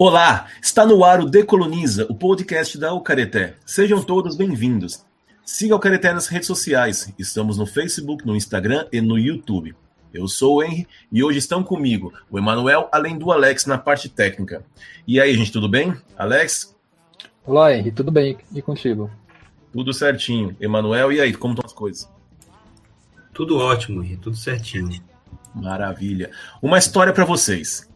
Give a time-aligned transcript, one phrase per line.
[0.00, 3.56] Olá, está no ar o Decoloniza, o podcast da Ucareté.
[3.66, 5.04] Sejam todos bem-vindos.
[5.44, 7.12] Siga o Ucareté nas redes sociais.
[7.18, 9.74] Estamos no Facebook, no Instagram e no YouTube.
[10.14, 14.08] Eu sou o Henry e hoje estão comigo o Emanuel, além do Alex na parte
[14.08, 14.64] técnica.
[15.04, 15.92] E aí, gente, tudo bem?
[16.16, 16.76] Alex?
[17.44, 18.38] Olá, Henry, tudo bem?
[18.54, 19.10] E contigo?
[19.72, 20.56] Tudo certinho.
[20.60, 22.08] Emanuel, e aí, como estão as coisas?
[23.34, 25.02] Tudo ótimo, Henry, tudo certinho.
[25.52, 26.30] Maravilha.
[26.62, 27.87] Uma história para vocês.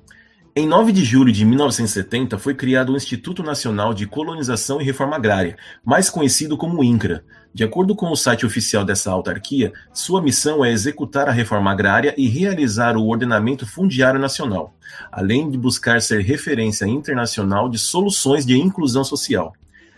[0.55, 5.16] Em 9 de julho de 1970 foi criado o Instituto Nacional de Colonização e Reforma
[5.16, 7.25] Agrária, mais conhecido como INCRA.
[7.55, 12.15] De acordo com o site oficial dessa autarquia, sua missão é executar a reforma agrária
[12.19, 14.77] e realizar o ordenamento fundiário nacional,
[15.11, 19.55] além de buscar ser referência internacional de soluções de inclusão social.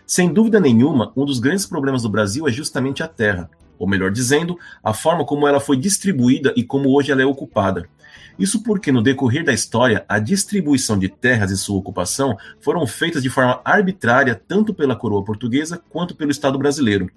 [0.07, 4.09] Sem dúvida nenhuma, um dos grandes problemas do Brasil é justamente a terra, ou melhor
[4.09, 7.89] dizendo, a forma como ela foi distribuída e como hoje ela é ocupada.
[8.37, 13.23] Isso porque, no decorrer da história, a distribuição de terras e sua ocupação foram feitas
[13.23, 17.09] de forma arbitrária tanto pela coroa portuguesa quanto pelo Estado brasileiro.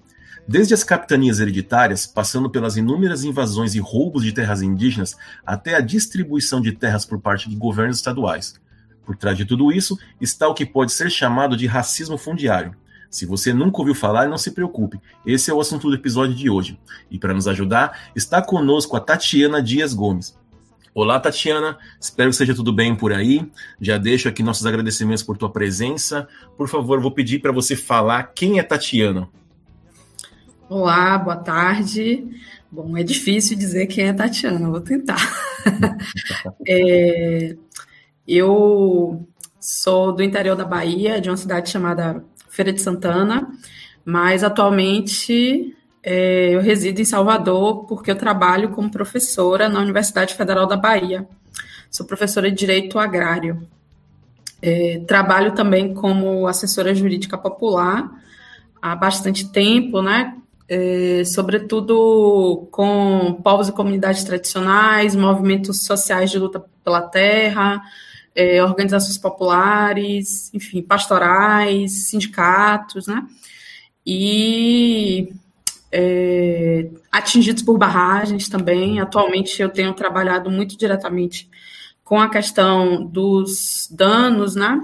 [0.47, 5.81] Desde as capitanias hereditárias, passando pelas inúmeras invasões e roubos de terras indígenas, até a
[5.81, 8.59] distribuição de terras por parte de governos estaduais.
[9.05, 12.75] Por trás de tudo isso está o que pode ser chamado de racismo fundiário.
[13.09, 14.99] Se você nunca ouviu falar, não se preocupe.
[15.25, 16.79] Esse é o assunto do episódio de hoje.
[17.09, 20.37] E para nos ajudar, está conosco a Tatiana Dias Gomes.
[20.93, 21.77] Olá, Tatiana.
[21.99, 23.49] Espero que seja tudo bem por aí.
[23.79, 26.27] Já deixo aqui nossos agradecimentos por tua presença.
[26.57, 29.29] Por favor, vou pedir para você falar quem é Tatiana.
[30.67, 32.27] Olá, boa tarde.
[32.71, 35.19] Bom, é difícil dizer quem é Tatiana, vou tentar.
[36.67, 37.55] é,
[38.27, 39.27] eu
[39.59, 43.51] sou do interior da Bahia, de uma cidade chamada Feira de Santana,
[44.03, 50.65] mas atualmente é, eu resido em Salvador porque eu trabalho como professora na Universidade Federal
[50.65, 51.27] da Bahia.
[51.91, 53.67] Sou professora de Direito Agrário.
[54.61, 58.11] É, trabalho também como assessora jurídica popular
[58.81, 60.35] há bastante tempo, né?
[60.67, 67.81] É, sobretudo com povos e comunidades tradicionais, movimentos sociais de luta pela terra,
[68.35, 73.25] é, organizações populares, enfim, pastorais, sindicatos, né?
[74.05, 75.33] E
[75.91, 78.99] é, atingidos por barragens também.
[78.99, 81.49] Atualmente eu tenho trabalhado muito diretamente
[82.03, 84.79] com a questão dos danos né,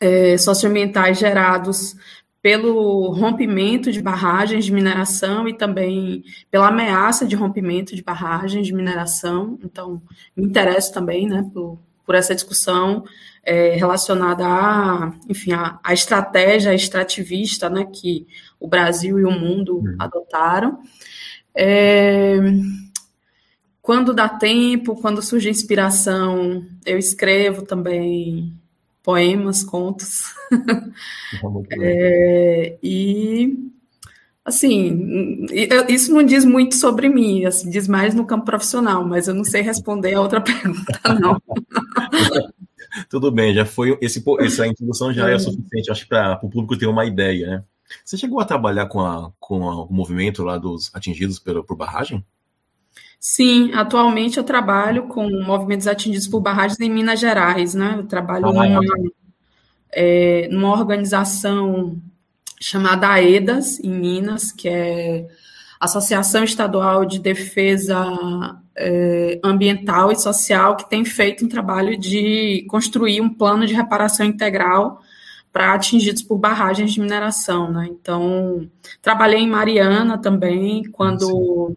[0.00, 1.96] é, socioambientais gerados
[2.40, 8.72] pelo rompimento de barragens de mineração e também pela ameaça de rompimento de barragens de
[8.72, 9.58] mineração.
[9.64, 10.00] Então,
[10.36, 13.04] me interesso também né, por, por essa discussão
[13.42, 18.26] é, relacionada a, enfim, a, a, estratégia extrativista né, que
[18.58, 19.96] o Brasil e o mundo uhum.
[19.98, 20.78] adotaram.
[21.54, 22.38] É,
[23.82, 28.52] quando dá tempo, quando surge inspiração, eu escrevo também
[29.02, 30.34] poemas, contos.
[31.80, 33.70] é, e
[34.46, 35.44] assim,
[35.88, 39.42] isso não diz muito sobre mim, assim, diz mais no campo profissional, mas eu não
[39.42, 41.42] sei responder a outra pergunta, não.
[43.10, 46.78] Tudo bem, já foi esse, essa introdução já é, é suficiente, acho, para o público
[46.78, 47.64] ter uma ideia, né?
[48.04, 51.76] Você chegou a trabalhar com, a, com a, o movimento lá dos atingidos por, por
[51.76, 52.24] barragem?
[53.18, 57.96] Sim, atualmente eu trabalho com movimentos atingidos por barragens em Minas Gerais, né?
[57.98, 58.80] Eu trabalho ah, numa,
[59.92, 62.00] é, numa organização
[62.60, 65.26] chamada AEDAS, em Minas, que é
[65.78, 67.96] Associação Estadual de Defesa
[68.74, 74.24] é, Ambiental e Social, que tem feito um trabalho de construir um plano de reparação
[74.24, 75.00] integral
[75.52, 77.70] para atingidos por barragens de mineração.
[77.72, 77.88] Né?
[77.90, 78.68] Então,
[79.00, 81.76] trabalhei em Mariana também, quando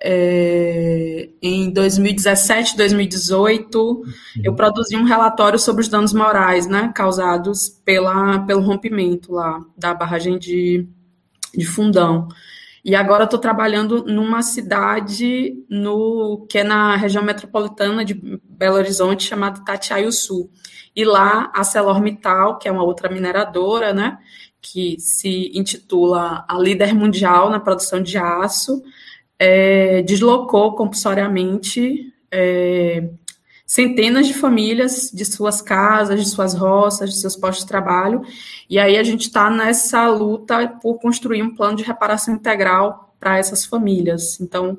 [0.00, 4.04] é, em 2017, 2018, uhum.
[4.44, 9.92] eu produzi um relatório sobre os danos morais né, causados pela, pelo rompimento lá da
[9.94, 10.86] barragem de,
[11.54, 12.28] de Fundão.
[12.84, 18.14] E agora estou trabalhando numa cidade no que é na região metropolitana de
[18.48, 19.60] Belo Horizonte, chamada
[20.12, 20.50] Sul.
[20.94, 24.18] E lá a ArcelorMittal, que é uma outra mineradora, né,
[24.60, 28.82] que se intitula a líder mundial na produção de aço,
[29.38, 33.08] é, deslocou compulsoriamente é,
[33.66, 38.22] centenas de famílias de suas casas, de suas roças, de seus postos de trabalho.
[38.68, 43.38] E aí a gente está nessa luta por construir um plano de reparação integral para
[43.38, 44.40] essas famílias.
[44.40, 44.78] Então,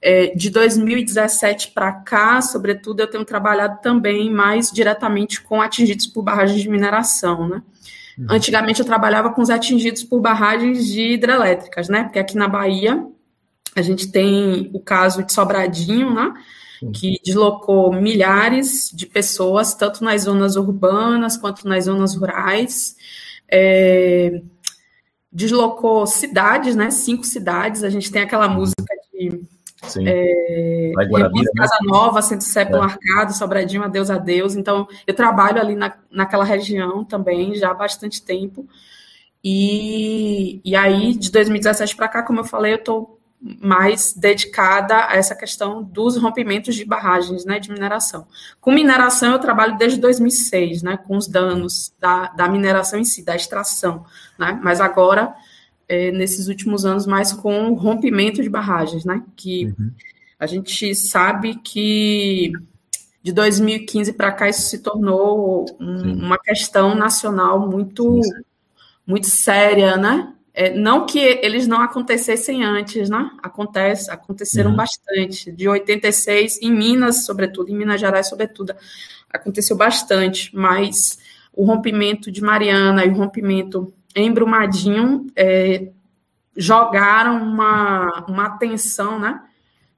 [0.00, 6.22] é, de 2017 para cá, sobretudo, eu tenho trabalhado também mais diretamente com atingidos por
[6.22, 7.62] barragens de mineração, né?
[8.18, 8.26] Uhum.
[8.30, 12.04] Antigamente eu trabalhava com os atingidos por barragens de hidrelétricas, né?
[12.04, 13.06] Porque aqui na Bahia
[13.74, 16.34] a gente tem o caso de Sobradinho, né?
[16.90, 22.96] que deslocou milhares de pessoas, tanto nas zonas urbanas quanto nas zonas rurais.
[23.48, 24.42] É,
[25.30, 26.90] deslocou cidades, né?
[26.90, 27.84] Cinco cidades.
[27.84, 28.82] A gente tem aquela música
[29.12, 29.44] de
[29.84, 30.04] Sim.
[30.06, 31.50] É, Guarabira, né?
[31.56, 32.86] Casa Nova, Centro pelo é.
[32.86, 34.54] Arcado, Sobradinho, Adeus, Adeus.
[34.54, 38.66] Então, eu trabalho ali na, naquela região também já há bastante tempo.
[39.42, 43.18] E, e aí, de 2017 para cá, como eu falei, eu estou
[43.60, 48.26] mais dedicada a essa questão dos rompimentos de barragens né, de mineração.
[48.60, 53.24] Com mineração, eu trabalho desde 2006, né, com os danos da, da mineração em si,
[53.24, 54.04] da extração.
[54.38, 55.34] Né, mas agora,
[55.88, 59.90] é, nesses últimos anos, mais com o rompimento de barragens, né, que uhum.
[60.38, 62.52] a gente sabe que
[63.24, 68.20] de 2015 para cá isso se tornou um, uma questão nacional muito,
[69.06, 70.32] muito séria, né?
[70.54, 73.30] É, não que eles não acontecessem antes, né?
[73.42, 74.76] Acontece, aconteceram uhum.
[74.76, 75.50] bastante.
[75.50, 78.74] De 86, em Minas, sobretudo, em Minas Gerais, sobretudo,
[79.30, 81.18] aconteceu bastante, mas
[81.54, 85.88] o rompimento de Mariana e o rompimento em Brumadinho é,
[86.54, 89.40] jogaram uma, uma atenção, né?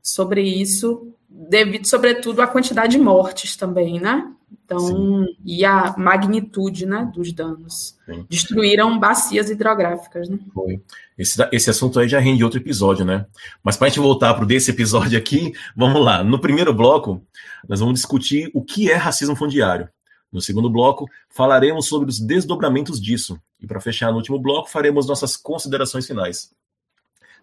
[0.00, 4.30] Sobre isso, devido, sobretudo, à quantidade de mortes também, né?
[4.64, 5.36] Então, Sim.
[5.44, 7.98] e a magnitude né, dos danos.
[8.06, 8.26] Sim.
[8.28, 10.28] Destruíram bacias hidrográficas.
[10.28, 10.38] Né?
[10.52, 10.80] Foi.
[11.18, 13.26] Esse, esse assunto aí já rende outro episódio, né?
[13.62, 16.22] Mas para a gente voltar para desse episódio aqui, vamos lá.
[16.22, 17.22] No primeiro bloco,
[17.68, 19.88] nós vamos discutir o que é racismo fundiário.
[20.32, 23.38] No segundo bloco, falaremos sobre os desdobramentos disso.
[23.60, 26.50] E para fechar no último bloco, faremos nossas considerações finais.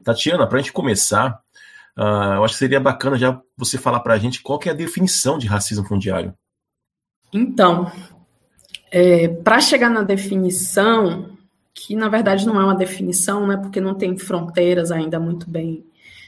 [0.03, 1.39] Tatiana, para a gente começar,
[1.97, 4.73] uh, eu acho que seria bacana já você falar para a gente qual é a
[4.73, 6.33] definição de racismo fundiário.
[7.33, 7.91] Então,
[8.91, 11.37] é, para chegar na definição,
[11.73, 15.85] que na verdade não é uma definição, né, porque não tem fronteiras ainda muito bem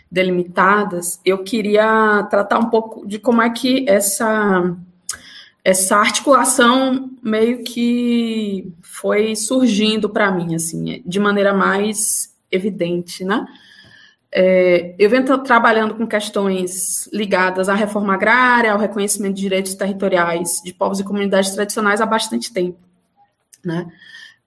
[0.09, 4.75] delimitadas, eu queria tratar um pouco de como é que essa
[5.65, 13.45] essa articulação meio que foi surgindo para mim assim, de maneira mais evidente, né?
[14.35, 20.59] É, eu venho trabalhando com questões ligadas à reforma agrária, ao reconhecimento de direitos territoriais
[20.65, 22.79] de povos e comunidades tradicionais há bastante tempo.
[23.63, 23.85] Né?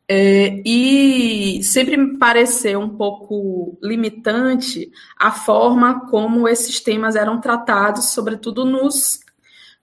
[0.09, 8.07] É, e sempre me pareceu um pouco limitante a forma como esses temas eram tratados,
[8.07, 9.21] sobretudo nos,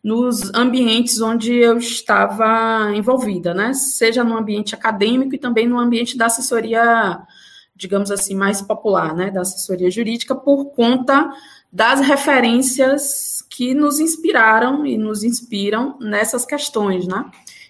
[0.03, 3.73] nos ambientes onde eu estava envolvida, né?
[3.73, 7.25] seja no ambiente acadêmico e também no ambiente da assessoria
[7.75, 11.31] digamos assim, mais popular, né, da assessoria jurídica, por conta
[11.71, 17.25] das referências que nos inspiraram e nos inspiram nessas questões, né?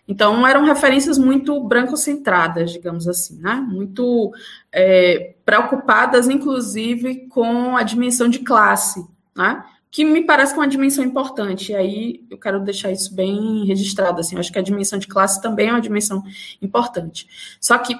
[0.05, 3.55] Então, eram referências muito brancocentradas, digamos assim, né?
[3.55, 4.33] Muito
[4.71, 9.63] é, preocupadas, inclusive, com a dimensão de classe, né?
[9.89, 11.71] Que me parece que é uma dimensão importante.
[11.71, 14.35] E aí, eu quero deixar isso bem registrado, assim.
[14.35, 16.21] Eu acho que a dimensão de classe também é uma dimensão
[16.61, 17.57] importante.
[17.61, 17.95] Só que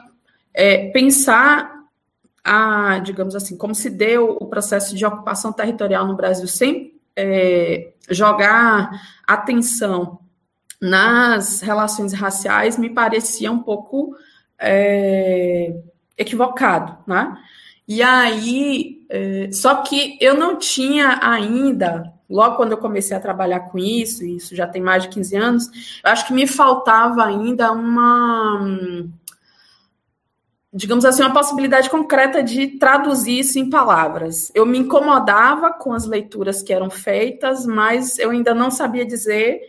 [0.54, 1.73] é, pensar
[2.44, 7.94] a, digamos assim, como se deu o processo de ocupação territorial no Brasil sem é,
[8.10, 8.92] jogar
[9.26, 10.20] atenção
[10.82, 14.16] nas relações raciais, me parecia um pouco
[14.60, 15.74] é,
[16.18, 17.38] equivocado, né?
[17.88, 23.62] E aí, é, só que eu não tinha ainda, logo quando eu comecei a trabalhar
[23.62, 25.68] com isso, isso já tem mais de 15 anos,
[26.04, 28.60] eu acho que me faltava ainda uma
[30.74, 34.52] digamos assim, uma possibilidade concreta de traduzir isso em palavras.
[34.56, 39.62] Eu me incomodava com as leituras que eram feitas, mas eu ainda não sabia dizer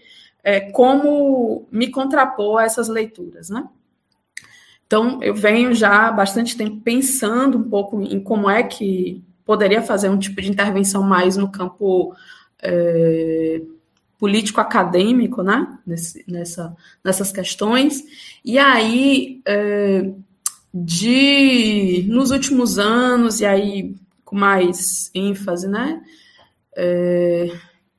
[0.43, 3.69] é, como me contrapor a essas leituras, né?
[4.87, 9.83] Então, eu venho já há bastante tempo pensando um pouco em como é que poderia
[9.83, 12.15] fazer um tipo de intervenção mais no campo
[12.63, 13.61] é,
[14.19, 15.79] político-acadêmico, né?
[15.87, 18.03] Nesse, nessa, nessas questões.
[18.45, 20.11] E aí, é,
[20.77, 26.03] de nos últimos anos, e aí com mais ênfase, né?
[26.77, 27.57] É,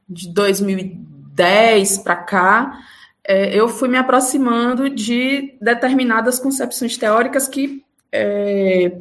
[0.10, 2.79] de 2010 para cá,
[3.24, 8.91] é, eu fui me aproximando de determinadas concepções teóricas que, é,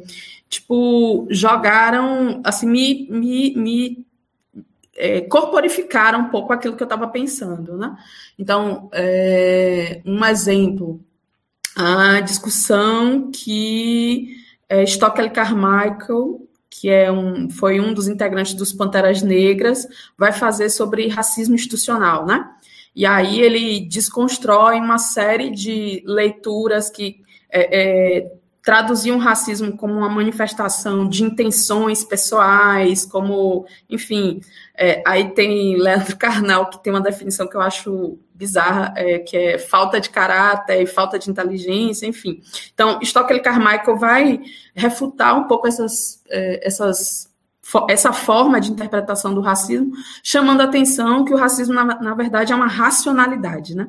[0.47, 4.05] tipo, jogaram, assim, me, me, me
[4.95, 7.97] é, corporificaram um pouco aquilo que eu estava pensando, né?
[8.39, 11.04] Então, é, um exemplo
[11.75, 14.37] a discussão que
[14.69, 20.69] é, Stockley Carmichael, que é um, foi um dos integrantes dos Panteras Negras, vai fazer
[20.69, 22.49] sobre racismo institucional, né?
[22.95, 28.31] E aí ele desconstrói uma série de leituras que é, é,
[28.63, 34.41] traduziam o racismo como uma manifestação de intenções pessoais, como, enfim,
[34.77, 39.37] é, aí tem Leandro Carnal, que tem uma definição que eu acho bizarra, é, que
[39.37, 42.41] é falta de caráter e falta de inteligência, enfim.
[42.73, 44.41] Então, Stockley Carmichael vai
[44.75, 47.33] refutar um pouco essas, é, essas
[47.89, 52.53] essa forma de interpretação do racismo, chamando a atenção que o racismo, na, na verdade,
[52.53, 53.87] é uma racionalidade, né?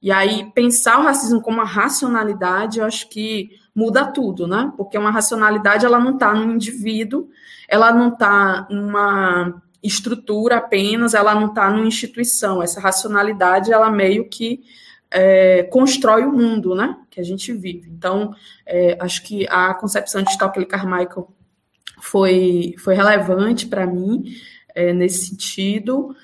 [0.00, 4.72] E aí, pensar o racismo como uma racionalidade, eu acho que muda tudo, né?
[4.76, 7.28] Porque uma racionalidade, ela não está no indivíduo,
[7.68, 12.62] ela não está numa estrutura apenas, ela não está numa instituição.
[12.62, 14.62] Essa racionalidade, ela meio que
[15.10, 16.96] é, constrói o mundo, né?
[17.10, 17.88] Que a gente vive.
[17.90, 18.34] Então,
[18.66, 21.28] é, acho que a concepção de Stockley Carmichael
[22.00, 24.24] foi, foi relevante para mim
[24.74, 26.14] é, nesse sentido.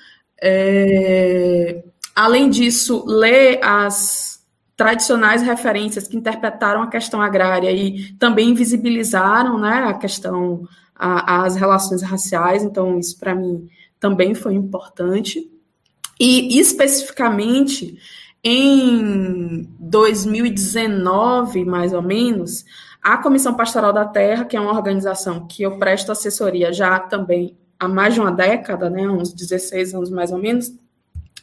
[0.41, 1.83] É,
[2.15, 4.37] além disso, ler as
[4.75, 12.01] tradicionais referências que interpretaram a questão agrária e também invisibilizaram né, a questão, as relações
[12.01, 13.67] raciais, então isso para mim
[13.99, 15.49] também foi importante.
[16.19, 17.97] E especificamente
[18.43, 22.65] em 2019, mais ou menos,
[23.03, 27.57] a Comissão Pastoral da Terra, que é uma organização que eu presto assessoria já também
[27.79, 30.73] há mais de uma década, né, uns 16 anos mais ou menos,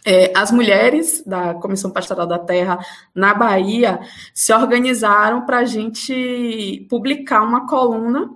[0.04, 2.78] é, as mulheres da Comissão Pastoral da Terra
[3.14, 4.00] na Bahia
[4.34, 8.30] se organizaram para a gente publicar uma coluna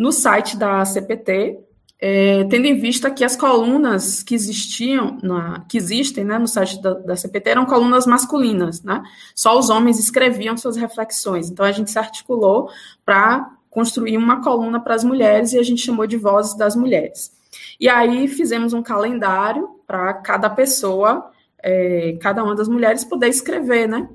[0.00, 1.60] no site da CPT,
[2.00, 6.80] é, tendo em vista que as colunas que existiam, na, que existem né, no site
[6.80, 9.02] da, da, CPT eram colunas masculinas, né?
[9.34, 11.50] Só os homens escreviam suas reflexões.
[11.50, 12.70] Então a gente se articulou
[13.04, 17.30] para construir uma coluna para as mulheres e a gente chamou de Vozes das Mulheres.
[17.78, 21.30] E aí fizemos um calendário para cada pessoa,
[21.62, 24.08] é, cada uma das mulheres poder escrever, né?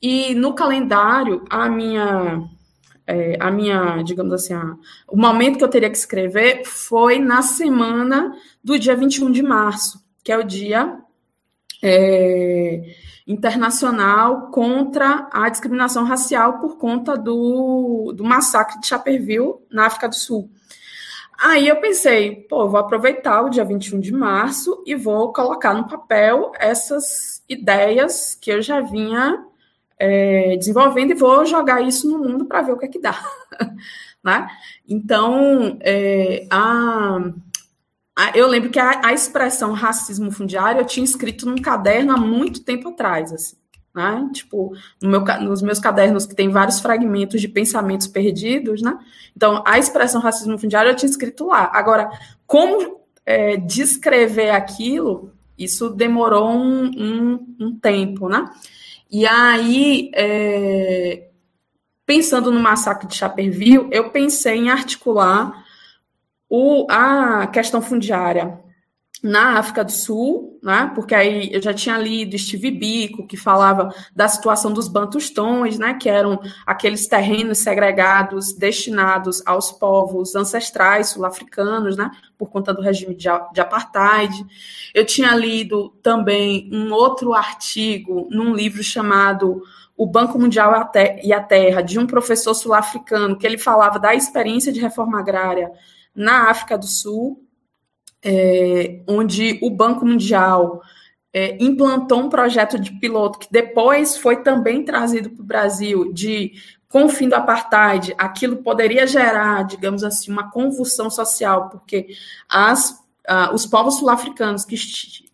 [0.00, 2.48] E no calendário, a minha
[3.08, 4.76] é, a minha, digamos assim, a,
[5.08, 10.04] o momento que eu teria que escrever foi na semana do dia 21 de março,
[10.22, 10.98] que é o dia
[11.82, 12.82] é,
[13.26, 20.14] internacional contra a discriminação racial por conta do, do massacre de Chaperville, na África do
[20.14, 20.50] Sul.
[21.40, 25.88] Aí eu pensei, pô, vou aproveitar o dia 21 de março e vou colocar no
[25.88, 29.46] papel essas ideias que eu já vinha
[29.98, 33.18] é, desenvolvendo e vou jogar isso no mundo para ver o que é que dá.
[34.22, 34.48] né?
[34.88, 37.18] Então, é, a,
[38.16, 42.16] a, eu lembro que a, a, expressão racismo fundiário eu tinha escrito num caderno há
[42.16, 43.56] muito tempo atrás, assim,
[43.94, 44.28] né?
[44.32, 48.98] Tipo, no meu, nos meus cadernos que tem vários fragmentos de pensamentos perdidos, né?
[49.36, 51.70] Então, a expressão racismo fundiário eu tinha escrito lá.
[51.72, 52.10] Agora,
[52.46, 58.48] como é, descrever aquilo, isso demorou um, um, um tempo, né?
[59.10, 61.28] E aí, é,
[62.04, 65.64] pensando no massacre de Chaperville, eu pensei em articular
[66.48, 68.58] o, a questão fundiária
[69.22, 70.90] na África do Sul, né?
[70.94, 75.94] Porque aí eu já tinha lido Steve Biko, que falava da situação dos bantustões, né?
[75.94, 82.10] Que eram aqueles terrenos segregados destinados aos povos ancestrais sul-africanos, né?
[82.36, 84.46] Por conta do regime de, de apartheid.
[84.94, 89.62] Eu tinha lido também um outro artigo num livro chamado
[89.96, 90.72] o Banco Mundial
[91.24, 95.72] e a Terra, de um professor sul-africano, que ele falava da experiência de reforma agrária
[96.14, 97.47] na África do Sul,
[98.24, 100.82] é, onde o Banco Mundial
[101.32, 106.52] é, implantou um projeto de piloto que depois foi também trazido para o Brasil de
[106.88, 112.08] com o fim do apartheid, aquilo poderia gerar, digamos assim, uma convulsão social, porque
[112.48, 112.98] as,
[113.52, 114.74] os povos sul-africanos que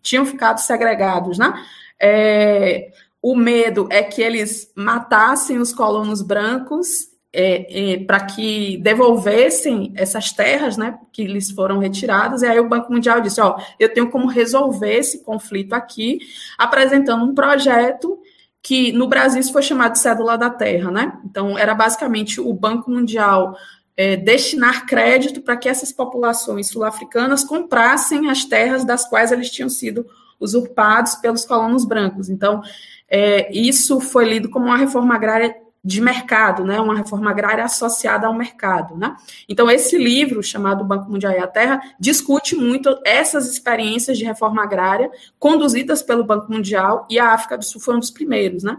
[0.01, 1.53] tinham ficado segregados, né?
[1.97, 9.91] É, o medo é que eles matassem os colonos brancos é, é, para que devolvessem
[9.95, 13.93] essas terras, né, que lhes foram retiradas, e aí o Banco Mundial disse, ó, eu
[13.93, 16.19] tenho como resolver esse conflito aqui,
[16.57, 18.17] apresentando um projeto
[18.63, 21.19] que no Brasil isso foi chamado de cédula da terra, né?
[21.25, 23.55] Então era basicamente o Banco Mundial
[23.97, 29.69] é, destinar crédito para que essas populações sul-africanas comprassem as terras das quais eles tinham
[29.69, 30.05] sido
[30.39, 32.29] usurpados pelos colonos brancos.
[32.29, 32.61] Então,
[33.09, 38.25] é, isso foi lido como uma reforma agrária de mercado, né, uma reforma agrária associada
[38.25, 39.15] ao mercado, né?
[39.47, 44.63] Então esse livro chamado Banco Mundial e a Terra discute muito essas experiências de reforma
[44.63, 48.77] agrária conduzidas pelo Banco Mundial e a África do Sul foi um dos primeiros, né?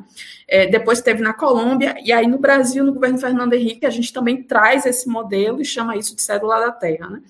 [0.49, 4.13] É, depois teve na Colômbia e aí no Brasil no governo Fernando Henrique a gente
[4.13, 7.23] também traz esse modelo e chama isso de cédula da terra, né?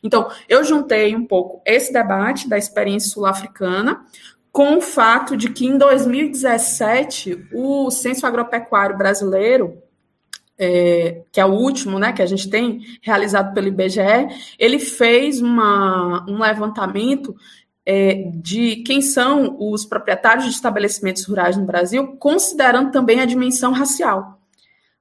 [0.00, 4.04] Então eu juntei um pouco esse debate da experiência sul-africana
[4.54, 9.82] com o fato de que em 2017 o censo agropecuário brasileiro
[10.56, 15.42] é, que é o último, né, que a gente tem realizado pelo IBGE, ele fez
[15.42, 17.34] uma, um levantamento
[17.84, 23.72] é, de quem são os proprietários de estabelecimentos rurais no Brasil, considerando também a dimensão
[23.72, 24.40] racial,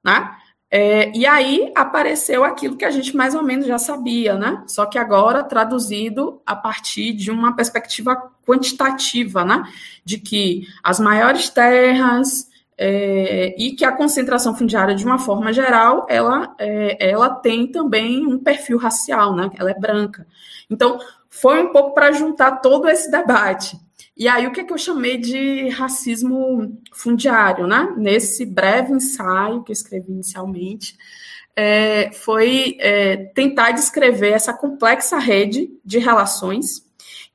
[0.04, 0.36] né?
[0.76, 4.64] É, e aí apareceu aquilo que a gente mais ou menos já sabia, né?
[4.66, 9.64] Só que agora traduzido a partir de uma perspectiva quantitativa, né?
[10.04, 16.08] De que as maiores terras é, e que a concentração fundiária, de uma forma geral,
[16.10, 19.52] ela, é, ela tem também um perfil racial, né?
[19.60, 20.26] Ela é branca.
[20.72, 20.98] Então,
[21.30, 23.78] foi um pouco para juntar todo esse debate.
[24.16, 27.94] E aí, o que, é que eu chamei de racismo fundiário, né?
[27.98, 30.96] Nesse breve ensaio que eu escrevi inicialmente,
[31.56, 36.84] é, foi é, tentar descrever essa complexa rede de relações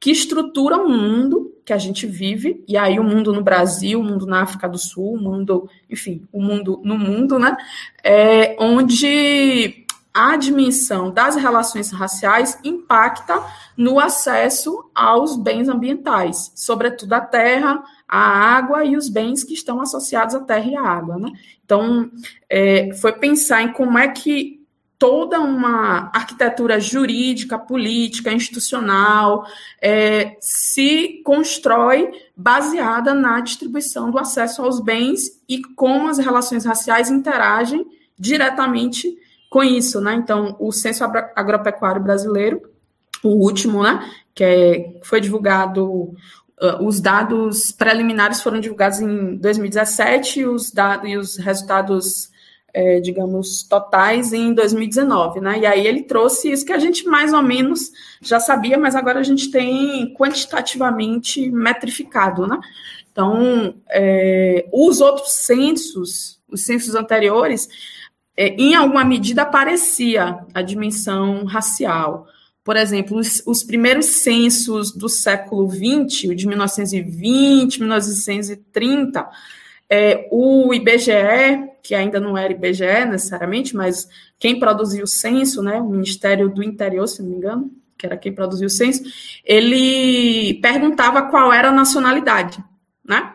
[0.01, 4.05] que estruturam o mundo que a gente vive, e aí o mundo no Brasil, o
[4.05, 7.57] mundo na África do Sul, o mundo, enfim, o mundo no mundo, né?
[8.03, 9.85] É, onde
[10.19, 13.41] a dimensão das relações raciais impacta
[13.77, 19.81] no acesso aos bens ambientais, sobretudo a terra, a água e os bens que estão
[19.81, 21.19] associados à terra e à água.
[21.19, 21.31] Né?
[21.65, 22.11] Então,
[22.51, 24.59] é, foi pensar em como é que
[24.99, 29.47] toda uma arquitetura jurídica, política, institucional
[29.81, 37.09] é, se constrói baseada na distribuição do acesso aos bens e como as relações raciais
[37.09, 37.87] interagem
[38.19, 39.17] diretamente
[39.49, 40.15] com isso, né?
[40.15, 42.63] Então, o censo agropecuário brasileiro,
[43.23, 44.11] o último, né?
[44.35, 51.11] Que é, foi divulgado, uh, os dados preliminares foram divulgados em 2017 e os dados
[51.11, 52.31] e os resultados,
[52.75, 55.59] é, digamos, totais em 2019, né?
[55.61, 57.91] E aí ele trouxe isso que a gente mais ou menos
[58.21, 62.59] já sabia, mas agora a gente tem quantitativamente metrificado, né?
[63.11, 67.69] Então, é, os outros censos, os censos anteriores,
[68.39, 72.29] é, em alguma medida aparecia a dimensão racial.
[72.63, 79.29] Por exemplo, os, os, primeiros censos do século XX, o de 1920, 1930,
[79.91, 84.09] é, o IBGE, que ainda não era IBGE necessariamente, mas
[84.39, 88.17] quem produziu o censo, né, o Ministério do Interior, se não me engano, que era
[88.17, 89.03] quem produziu o censo,
[89.45, 92.63] ele perguntava qual era a nacionalidade,
[93.05, 93.35] né?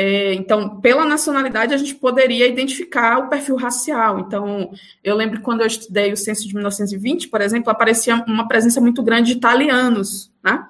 [0.00, 4.20] É, então, pela nacionalidade, a gente poderia identificar o perfil racial.
[4.20, 4.70] Então,
[5.02, 9.02] eu lembro quando eu estudei o censo de 1920, por exemplo, aparecia uma presença muito
[9.02, 10.64] grande de italianos, né?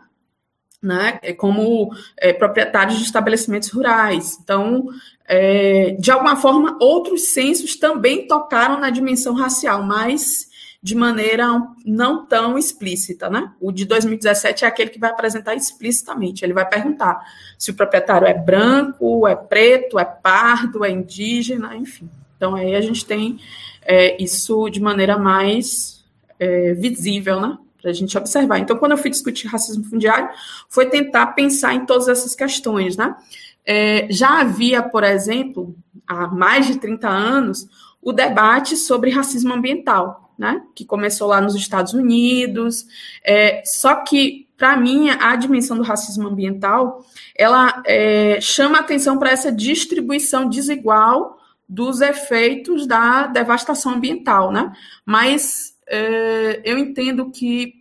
[0.82, 1.18] né?
[1.20, 4.38] É, como é, proprietários de estabelecimentos rurais.
[4.42, 4.86] Então,
[5.26, 10.47] é, de alguma forma, outros censos também tocaram na dimensão racial, mas
[10.80, 11.46] de maneira
[11.84, 13.52] não tão explícita, né?
[13.60, 16.44] O de 2017 é aquele que vai apresentar explicitamente.
[16.44, 17.20] Ele vai perguntar
[17.58, 22.08] se o proprietário é branco, é preto, é pardo, é indígena, enfim.
[22.36, 23.40] Então aí a gente tem
[23.82, 26.04] é, isso de maneira mais
[26.38, 27.58] é, visível, né?
[27.80, 28.58] Para a gente observar.
[28.58, 30.28] Então, quando eu fui discutir racismo fundiário,
[30.68, 33.16] foi tentar pensar em todas essas questões, né?
[33.64, 37.68] É, já havia, por exemplo, há mais de 30 anos,
[38.02, 42.86] o debate sobre racismo ambiental, né, que começou lá nos Estados Unidos.
[43.24, 49.30] É, só que, para mim, a dimensão do racismo ambiental, ela é, chama atenção para
[49.30, 54.72] essa distribuição desigual dos efeitos da devastação ambiental, né?
[55.04, 57.77] Mas é, eu entendo que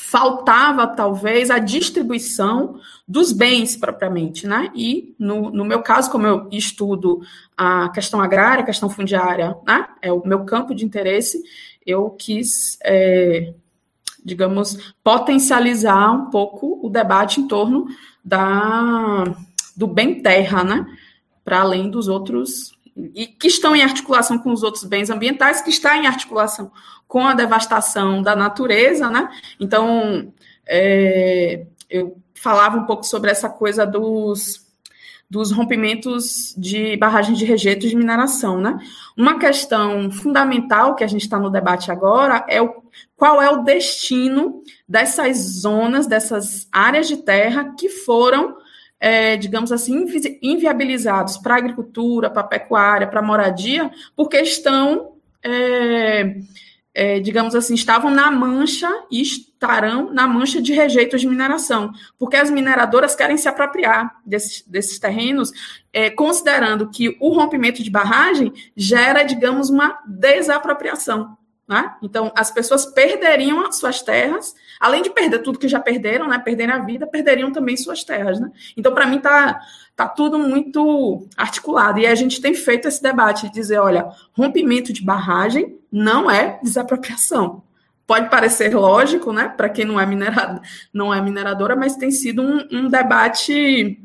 [0.00, 4.70] faltava talvez a distribuição dos bens propriamente, né?
[4.74, 7.20] E no, no meu caso, como eu estudo
[7.56, 9.88] a questão agrária, a questão fundiária, né?
[10.00, 11.42] É o meu campo de interesse,
[11.84, 13.52] eu quis, é,
[14.24, 17.88] digamos, potencializar um pouco o debate em torno
[18.24, 19.24] da,
[19.76, 20.86] do bem terra, né?
[21.44, 22.77] Para além dos outros
[23.14, 26.70] e que estão em articulação com os outros bens ambientais, que está em articulação
[27.06, 29.28] com a devastação da natureza, né?
[29.58, 30.32] Então,
[30.66, 34.66] é, eu falava um pouco sobre essa coisa dos,
[35.30, 38.78] dos rompimentos de barragens de rejeito de mineração, né?
[39.16, 42.82] Uma questão fundamental que a gente está no debate agora é o,
[43.16, 48.56] qual é o destino dessas zonas, dessas áreas de terra que foram
[49.00, 50.06] é, digamos assim,
[50.42, 56.36] inviabilizados para a agricultura, para a pecuária, para a moradia, porque estão é,
[56.98, 62.36] é, digamos assim, estavam na mancha e estarão na mancha de rejeitos de mineração, porque
[62.36, 65.52] as mineradoras querem se apropriar desses, desses terrenos,
[65.92, 71.38] é, considerando que o rompimento de barragem gera, digamos, uma desapropriação.
[71.68, 71.94] né?
[72.02, 76.38] Então, as pessoas perderiam as suas terras, além de perder tudo que já perderam, né?
[76.38, 78.50] Perderem a vida, perderiam também suas terras, né?
[78.76, 79.60] Então, para mim, tá,
[79.96, 81.98] tá tudo muito articulado.
[81.98, 86.58] E a gente tem feito esse debate de dizer, olha, rompimento de barragem não é
[86.62, 87.62] desapropriação.
[88.06, 89.48] Pode parecer lógico, né?
[89.48, 90.60] Para quem não é, minerado,
[90.92, 94.00] não é mineradora, mas tem sido um, um debate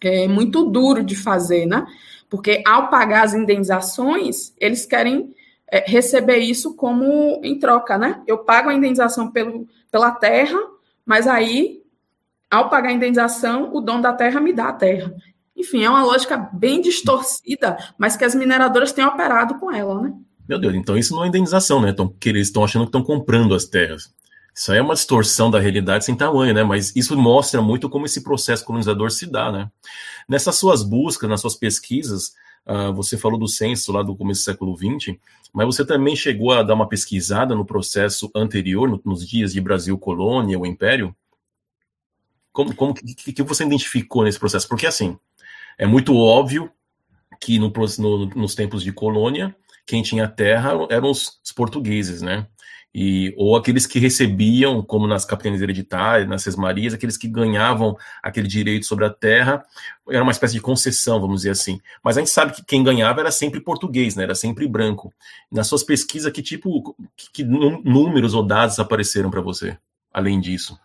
[0.00, 1.86] é, muito duro de fazer, né?
[2.30, 5.34] Porque ao pagar as indenizações, eles querem
[5.72, 8.20] é, receber isso como em troca, né?
[8.26, 10.58] Eu pago a indenização pelo, pela terra,
[11.06, 11.80] mas aí,
[12.50, 15.14] ao pagar a indenização, o dono da terra me dá a terra.
[15.56, 20.12] Enfim, é uma lógica bem distorcida, mas que as mineradoras têm operado com ela, né?
[20.46, 21.88] Meu Deus, então isso não é indenização, né?
[21.88, 24.12] Então, que eles estão achando que estão comprando as terras.
[24.54, 26.62] Isso aí é uma distorção da realidade sem tamanho, né?
[26.62, 29.70] Mas isso mostra muito como esse processo colonizador se dá, né?
[30.28, 32.34] Nessas suas buscas, nas suas pesquisas,
[32.66, 35.16] uh, você falou do censo lá do começo do século XX,
[35.52, 39.60] mas você também chegou a dar uma pesquisada no processo anterior, no, nos dias de
[39.60, 41.14] Brasil colônia, o Império?
[42.52, 44.68] Como, como que, que, você identificou nesse processo?
[44.68, 45.18] Porque assim,
[45.78, 46.70] é muito óbvio
[47.40, 49.54] que no, no, nos tempos de colônia,
[49.86, 52.46] quem tinha terra eram os, os portugueses, né?
[52.94, 58.46] E ou aqueles que recebiam, como nas capitanias hereditárias, nas sesmarias, aqueles que ganhavam aquele
[58.46, 59.64] direito sobre a terra,
[60.08, 61.80] era uma espécie de concessão, vamos dizer assim.
[62.02, 64.24] Mas a gente sabe que quem ganhava era sempre português, né?
[64.24, 65.12] Era sempre branco.
[65.50, 69.78] Nas suas pesquisas, que tipo, que, que números ou dados apareceram para você,
[70.12, 70.78] além disso?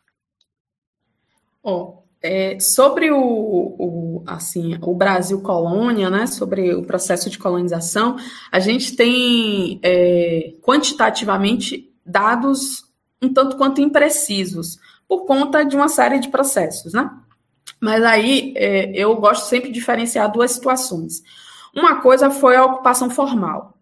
[2.22, 8.17] É, sobre o, o, assim, o Brasil colônia, né, sobre o processo de colonização,
[8.52, 12.88] a gente tem é, quantitativamente dados
[13.22, 17.10] um tanto quanto imprecisos, por conta de uma série de processos, né?
[17.80, 21.22] Mas aí é, eu gosto sempre de diferenciar duas situações.
[21.76, 23.78] Uma coisa foi a ocupação formal,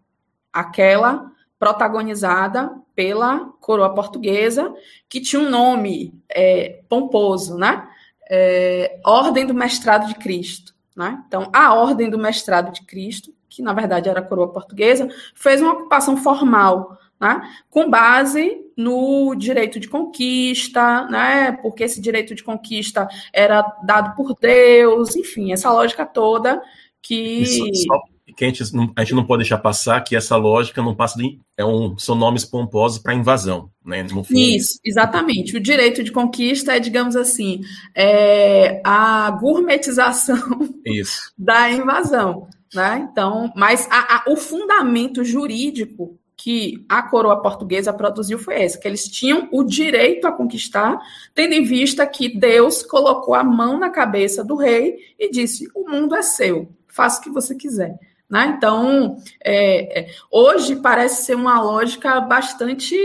[0.52, 4.74] aquela protagonizada pela coroa portuguesa,
[5.08, 7.88] que tinha um nome é, pomposo, né?
[8.28, 10.74] É, Ordem do Mestrado de Cristo.
[10.94, 11.22] Né?
[11.26, 15.60] Então, a Ordem do Mestrado de Cristo, que na verdade era a coroa portuguesa, fez
[15.60, 22.44] uma ocupação formal né, com base no direito de conquista, né, porque esse direito de
[22.44, 26.62] conquista era dado por Deus, enfim, essa lógica toda
[27.06, 27.42] que.
[27.42, 28.00] Isso, só
[28.36, 31.16] que a gente, não, a gente não pode deixar passar que essa lógica não passa
[31.16, 31.40] de.
[31.56, 33.70] É um, são nomes pomposos para invasão.
[33.84, 35.56] Né, Isso, exatamente.
[35.56, 37.60] O direito de conquista é, digamos assim,
[37.94, 41.32] é a gourmetização Isso.
[41.38, 42.48] da invasão.
[42.74, 43.08] Né?
[43.10, 48.86] Então, mas a, a, o fundamento jurídico que a coroa portuguesa produziu foi esse, que
[48.86, 51.00] eles tinham o direito a conquistar,
[51.34, 55.88] tendo em vista que Deus colocou a mão na cabeça do rei e disse: o
[55.88, 57.98] mundo é seu, faça o que você quiser.
[58.28, 58.54] Né?
[58.56, 62.96] Então, é, é, hoje parece ser uma lógica bastante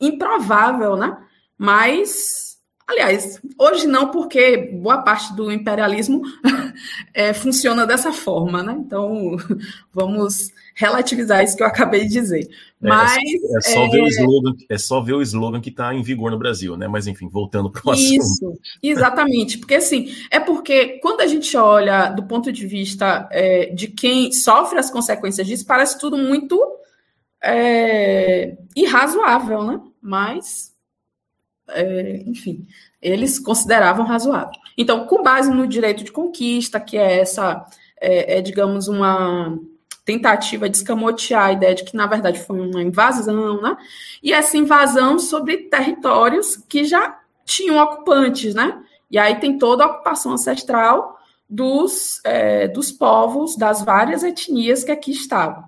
[0.00, 1.16] improvável, né?
[1.58, 2.45] mas,
[2.86, 6.22] aliás, hoje não, porque boa parte do imperialismo
[7.12, 8.62] é, funciona dessa forma.
[8.62, 8.76] Né?
[8.78, 9.36] Então,
[9.92, 12.42] vamos relativizar isso que eu acabei de dizer.
[12.42, 13.88] É, Mas é, só é...
[13.88, 16.86] Ver o slogan, é só ver o slogan que está em vigor no Brasil, né?
[16.86, 18.14] Mas enfim, voltando para o assunto.
[18.14, 23.66] Isso, exatamente, porque assim é porque quando a gente olha do ponto de vista é,
[23.74, 26.62] de quem sofre as consequências disso, parece tudo muito
[27.42, 29.80] é, irrazoável, né?
[30.02, 30.75] Mas
[31.68, 32.66] é, enfim,
[33.00, 34.60] eles consideravam razoável.
[34.76, 37.64] Então, com base no direito de conquista, que é essa,
[38.00, 39.58] é, é digamos, uma
[40.04, 43.76] tentativa de escamotear a ideia de que, na verdade, foi uma invasão, né?
[44.22, 48.82] E essa invasão sobre territórios que já tinham ocupantes, né?
[49.10, 54.92] E aí tem toda a ocupação ancestral dos, é, dos povos, das várias etnias que
[54.92, 55.64] aqui estavam.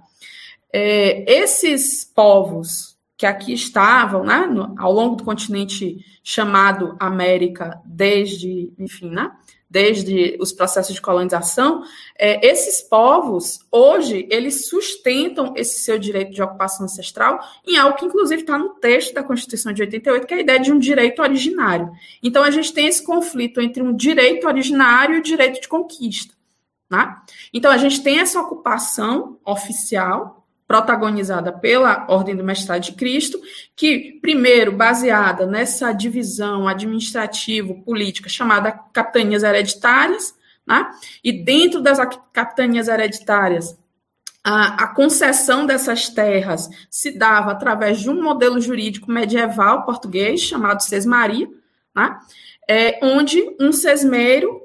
[0.72, 2.87] É, esses povos
[3.18, 9.32] que aqui estavam, né, no, ao longo do continente chamado América, desde, enfim, né,
[9.68, 11.82] desde os processos de colonização,
[12.16, 18.06] é, esses povos, hoje, eles sustentam esse seu direito de ocupação ancestral em algo que,
[18.06, 21.20] inclusive, está no texto da Constituição de 88, que é a ideia de um direito
[21.20, 21.90] originário.
[22.22, 26.34] Então, a gente tem esse conflito entre um direito originário e o direito de conquista.
[26.88, 27.16] Né?
[27.52, 30.37] Então, a gente tem essa ocupação oficial,
[30.68, 33.40] protagonizada pela Ordem do Mestrado de Cristo,
[33.74, 40.34] que, primeiro, baseada nessa divisão administrativo-política chamada capitanias hereditárias,
[40.66, 40.90] né?
[41.24, 41.98] e dentro das
[42.34, 43.78] capitanias hereditárias,
[44.44, 50.82] a, a, concessão dessas terras se dava através de um modelo jurídico medieval português chamado
[50.82, 51.48] sesmaria,
[51.96, 52.18] né?
[52.68, 54.62] é, onde um sesmeiro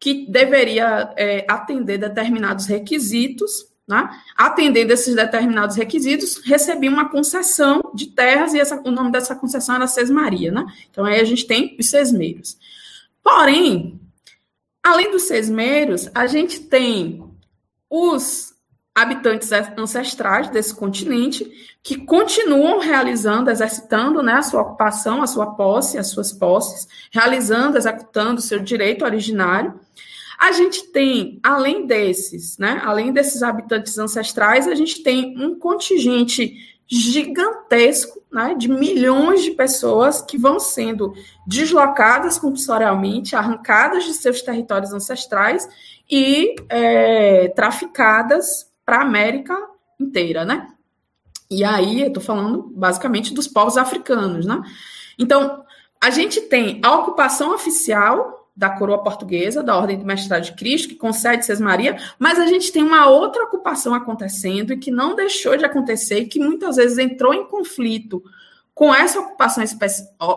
[0.00, 8.06] que deveria é, atender determinados requisitos né, atendendo esses determinados requisitos, recebiam uma concessão de
[8.06, 10.50] terras, e essa, o nome dessa concessão era Sesmaria.
[10.52, 10.64] Né?
[10.90, 12.56] Então, aí a gente tem os sesmeiros.
[13.22, 14.00] Porém,
[14.82, 17.24] além dos sesmeiros, a gente tem
[17.88, 18.52] os
[18.94, 21.50] habitantes ancestrais desse continente
[21.82, 27.76] que continuam realizando, exercitando né, a sua ocupação, a sua posse, as suas posses, realizando,
[27.76, 29.78] executando o seu direito originário.
[30.42, 36.56] A gente tem, além desses, né, além desses habitantes ancestrais, a gente tem um contingente
[36.84, 41.14] gigantesco né, de milhões de pessoas que vão sendo
[41.46, 45.68] deslocadas compulsoriamente, arrancadas de seus territórios ancestrais
[46.10, 49.56] e é, traficadas para a América
[49.96, 50.72] inteira, né?
[51.48, 54.60] E aí eu estou falando basicamente dos povos africanos, né?
[55.16, 55.64] Então,
[56.02, 60.88] a gente tem a ocupação oficial da coroa portuguesa, da Ordem do Mestrado de Cristo,
[60.88, 65.56] que concede Sesmaria, mas a gente tem uma outra ocupação acontecendo e que não deixou
[65.56, 68.22] de acontecer e que muitas vezes entrou em conflito
[68.74, 69.64] com essa ocupação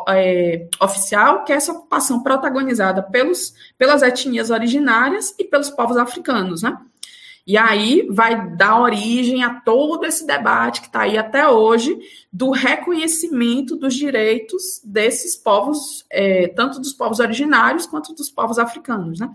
[0.09, 6.61] é, oficial, que é essa ocupação protagonizada pelos, pelas etnias originárias e pelos povos africanos,
[6.61, 6.77] né?
[7.47, 11.95] E aí vai dar origem a todo esse debate que está aí até hoje
[12.33, 19.19] do reconhecimento dos direitos desses povos, é, tanto dos povos originários quanto dos povos africanos.
[19.19, 19.29] Né?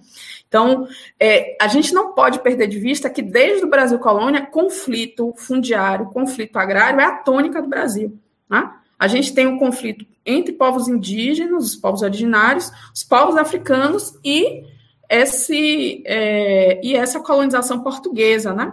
[0.49, 0.89] Então,
[1.21, 6.07] é, a gente não pode perder de vista que desde o Brasil colônia, conflito fundiário,
[6.07, 8.19] conflito agrário é a tônica do Brasil.
[8.49, 8.73] Né?
[8.99, 14.65] A gente tem um conflito entre povos indígenas, os povos originários, os povos africanos e
[15.11, 18.73] esse, é, e essa colonização portuguesa, né?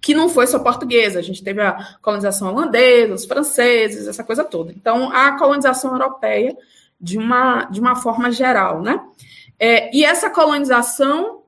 [0.00, 4.44] Que não foi só portuguesa, a gente teve a colonização holandesa, os franceses, essa coisa
[4.44, 4.72] toda.
[4.72, 6.56] Então, a colonização europeia
[7.00, 9.04] de uma, de uma forma geral, né?
[9.58, 11.42] É, e essa colonização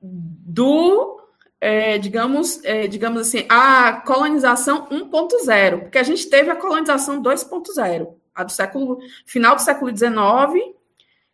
[0.00, 1.20] do,
[1.60, 8.14] é, digamos, é, digamos assim, a colonização 1.0, porque a gente teve a colonização 2.0,
[8.34, 10.74] a do século, final do século XIX,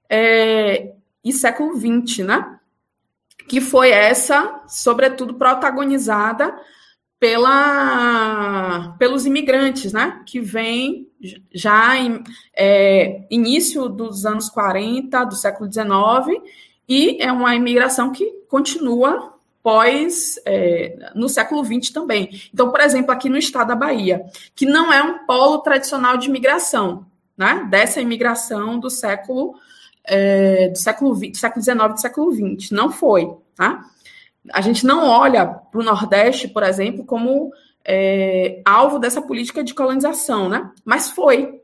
[0.09, 0.96] é,
[1.27, 2.59] e século XX, né?
[3.49, 6.57] Que foi essa, sobretudo, protagonizada
[7.19, 10.23] pela, pelos imigrantes, né?
[10.25, 11.11] Que vem
[11.53, 12.23] já em
[12.57, 16.41] é, início dos anos 40 do século XIX
[16.89, 19.35] e é uma imigração que continua
[19.65, 22.31] pós é, no século XX também.
[22.55, 26.29] Então, por exemplo, aqui no estado da Bahia, que não é um polo tradicional de
[26.29, 27.05] imigração,
[27.37, 27.67] né?
[27.69, 29.57] Dessa imigração do século
[30.07, 32.71] é, do século do século XIX do século XX.
[32.71, 33.85] Não foi, tá?
[34.53, 37.53] A gente não olha para o Nordeste, por exemplo, como
[37.85, 40.71] é, alvo dessa política de colonização, né?
[40.85, 41.61] Mas foi.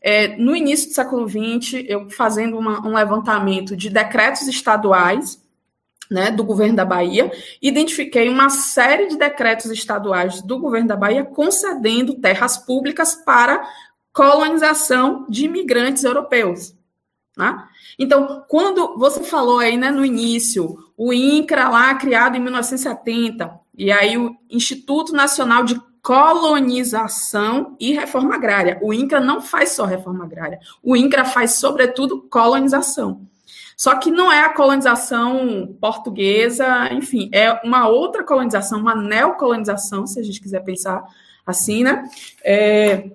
[0.00, 5.40] É, no início do século XX, eu fazendo uma, um levantamento de decretos estaduais
[6.10, 7.30] né, do governo da Bahia,
[7.60, 13.66] identifiquei uma série de decretos estaduais do governo da Bahia concedendo terras públicas para
[14.12, 16.74] colonização de imigrantes europeus.
[17.36, 17.64] Né?
[17.98, 23.90] Então, quando você falou aí né, no início, o INCRA lá criado em 1970, e
[23.90, 28.78] aí o Instituto Nacional de Colonização e Reforma Agrária.
[28.82, 33.26] O INCRA não faz só reforma agrária, o INCRA faz, sobretudo, colonização.
[33.76, 40.20] Só que não é a colonização portuguesa, enfim, é uma outra colonização, uma neocolonização, se
[40.20, 41.02] a gente quiser pensar
[41.46, 42.08] assim, né?
[42.44, 43.10] É,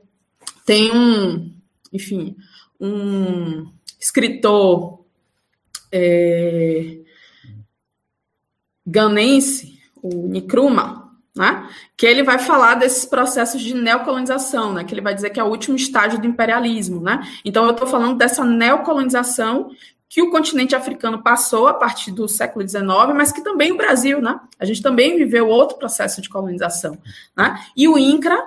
[0.65, 1.53] tem um,
[1.93, 2.35] enfim,
[2.79, 4.99] um escritor
[5.91, 6.97] é,
[8.85, 15.01] ganense, o Nkrumah, né, que ele vai falar desses processos de neocolonização, né, que ele
[15.01, 17.01] vai dizer que é o último estágio do imperialismo.
[17.01, 17.21] Né?
[17.45, 19.71] Então, eu estou falando dessa neocolonização
[20.09, 24.21] que o continente africano passou a partir do século XIX, mas que também o Brasil,
[24.21, 24.39] né?
[24.57, 26.97] A gente também viveu outro processo de colonização,
[27.35, 27.61] né?
[27.75, 28.41] E o INCRA,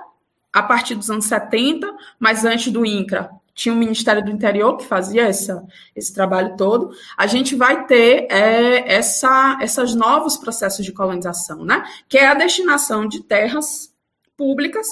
[0.51, 3.29] a partir dos anos 70, mas antes do INCRA,
[3.61, 5.63] tinha o Ministério do Interior que fazia essa,
[5.95, 11.83] esse trabalho todo, a gente vai ter é, essa, esses novos processos de colonização, né?
[12.09, 13.93] que é a destinação de terras
[14.35, 14.87] públicas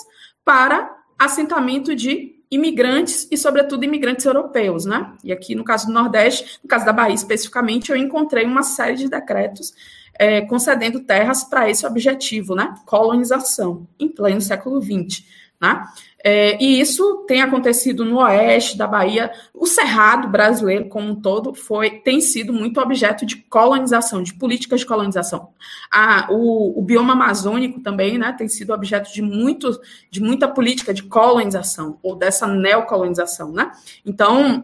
[0.46, 4.86] para assentamento de imigrantes e, sobretudo, imigrantes europeus.
[4.86, 5.14] Né?
[5.24, 8.98] E aqui, no caso do Nordeste, no caso da Bahia especificamente, eu encontrei uma série
[8.98, 9.74] de decretos
[10.14, 12.76] é, concedendo terras para esse objetivo, né?
[12.86, 15.24] colonização, em pleno século XX.
[15.62, 15.86] Né?
[16.24, 19.32] É, e isso tem acontecido no oeste da Bahia.
[19.54, 24.82] O cerrado brasileiro, como um todo, foi, tem sido muito objeto de colonização, de políticas
[24.82, 25.50] de colonização.
[25.92, 30.94] A, o, o bioma amazônico também né, tem sido objeto de, muito, de muita política
[30.94, 33.52] de colonização, ou dessa neocolonização.
[33.52, 33.72] Né?
[34.06, 34.64] Então,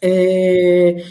[0.00, 1.04] é,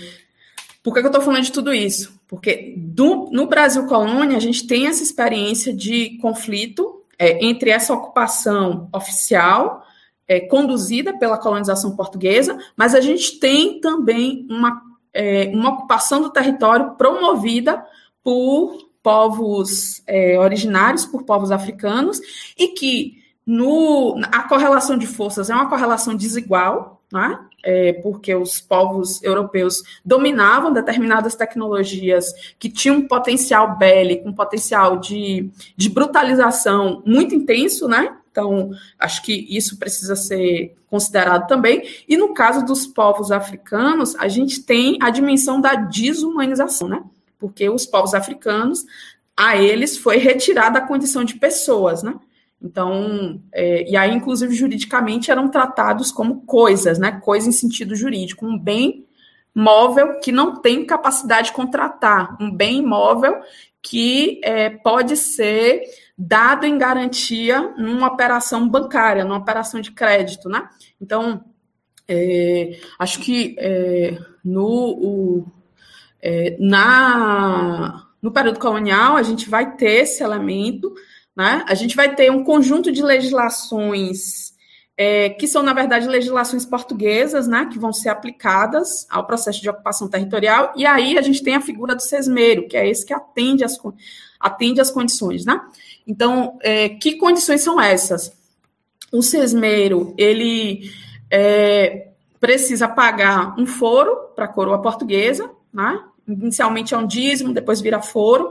[0.83, 2.17] por que, que eu estou falando de tudo isso?
[2.27, 7.93] Porque do, no Brasil colônia, a gente tem essa experiência de conflito é, entre essa
[7.93, 9.83] ocupação oficial,
[10.27, 14.81] é, conduzida pela colonização portuguesa, mas a gente tem também uma,
[15.13, 17.83] é, uma ocupação do território promovida
[18.23, 22.19] por povos é, originários, por povos africanos,
[22.57, 27.46] e que no, a correlação de forças é uma correlação desigual, né?
[27.69, 34.97] É, porque os povos europeus dominavam determinadas tecnologias que tinham um potencial bélico, um potencial
[35.01, 38.15] de, de brutalização muito intenso, né?
[38.31, 41.83] Então, acho que isso precisa ser considerado também.
[42.07, 47.03] E no caso dos povos africanos, a gente tem a dimensão da desumanização, né?
[47.37, 48.85] Porque os povos africanos,
[49.35, 52.15] a eles foi retirada a condição de pessoas, né?
[52.61, 57.11] Então, é, e aí, inclusive, juridicamente eram tratados como coisas, né?
[57.23, 59.05] Coisa em sentido jurídico, um bem
[59.53, 63.41] móvel que não tem capacidade de contratar, um bem imóvel
[63.81, 65.81] que é, pode ser
[66.17, 70.67] dado em garantia numa operação bancária, numa operação de crédito, né?
[70.99, 71.43] Então,
[72.07, 75.47] é, acho que é, no, o,
[76.21, 80.93] é, na, no período colonial a gente vai ter esse elemento
[81.37, 81.63] né?
[81.69, 84.57] A gente vai ter um conjunto de legislações
[84.97, 89.69] é, que são, na verdade, legislações portuguesas, né, que vão ser aplicadas ao processo de
[89.69, 93.13] ocupação territorial, e aí a gente tem a figura do sesmeiro, que é esse que
[93.13, 93.77] atende as,
[94.39, 95.61] atende as condições, né?
[96.07, 98.35] Então, é, que condições são essas?
[99.11, 100.89] O sesmeiro, ele
[101.29, 102.07] é,
[102.39, 106.03] precisa pagar um foro para a coroa portuguesa, né?
[106.27, 108.49] Inicialmente é um dízimo, depois vira foro,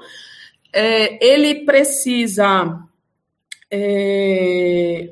[0.72, 2.80] é, ele precisa.
[3.70, 5.10] É,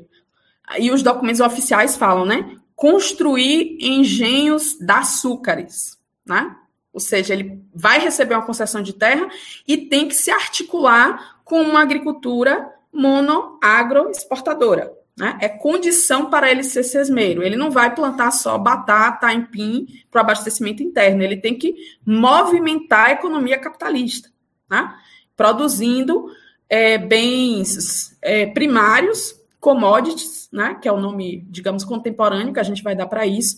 [0.79, 2.57] e os documentos oficiais falam, né?
[2.75, 6.55] Construir engenhos de açúcares, né?
[6.91, 9.27] Ou seja, ele vai receber uma concessão de terra
[9.67, 14.93] e tem que se articular com uma agricultura monoagroexportadora.
[15.17, 15.37] Né?
[15.41, 17.43] É condição para ele ser sesmeiro.
[17.43, 21.21] Ele não vai plantar só batata, aipim para o abastecimento interno.
[21.21, 24.29] Ele tem que movimentar a economia capitalista.
[24.69, 24.93] Né?
[25.35, 26.27] Produzindo
[26.69, 32.83] é, bens é, primários, commodities, né, que é o nome, digamos, contemporâneo que a gente
[32.83, 33.57] vai dar para isso.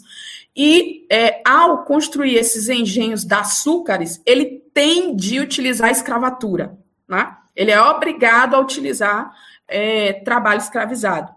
[0.55, 6.77] E é, ao construir esses engenhos de açúcares, ele tem de utilizar a escravatura.
[7.07, 7.35] Né?
[7.55, 9.31] Ele é obrigado a utilizar
[9.67, 11.31] é, trabalho escravizado.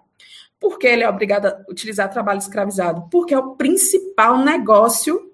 [0.59, 3.09] Por que ele é obrigado a utilizar trabalho escravizado?
[3.11, 5.33] Porque é o principal negócio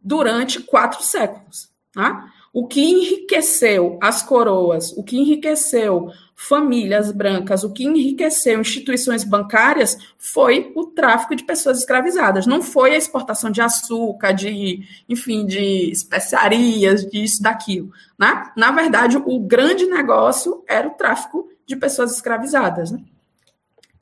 [0.00, 1.70] durante quatro séculos.
[1.96, 2.30] Né?
[2.54, 9.98] O que enriqueceu as coroas, o que enriqueceu famílias brancas, o que enriqueceu instituições bancárias
[10.16, 12.46] foi o tráfico de pessoas escravizadas.
[12.46, 17.90] Não foi a exportação de açúcar, de, enfim, de especiarias, disso, daquilo.
[18.16, 18.44] Né?
[18.56, 22.92] Na verdade, o grande negócio era o tráfico de pessoas escravizadas.
[22.92, 23.00] Né?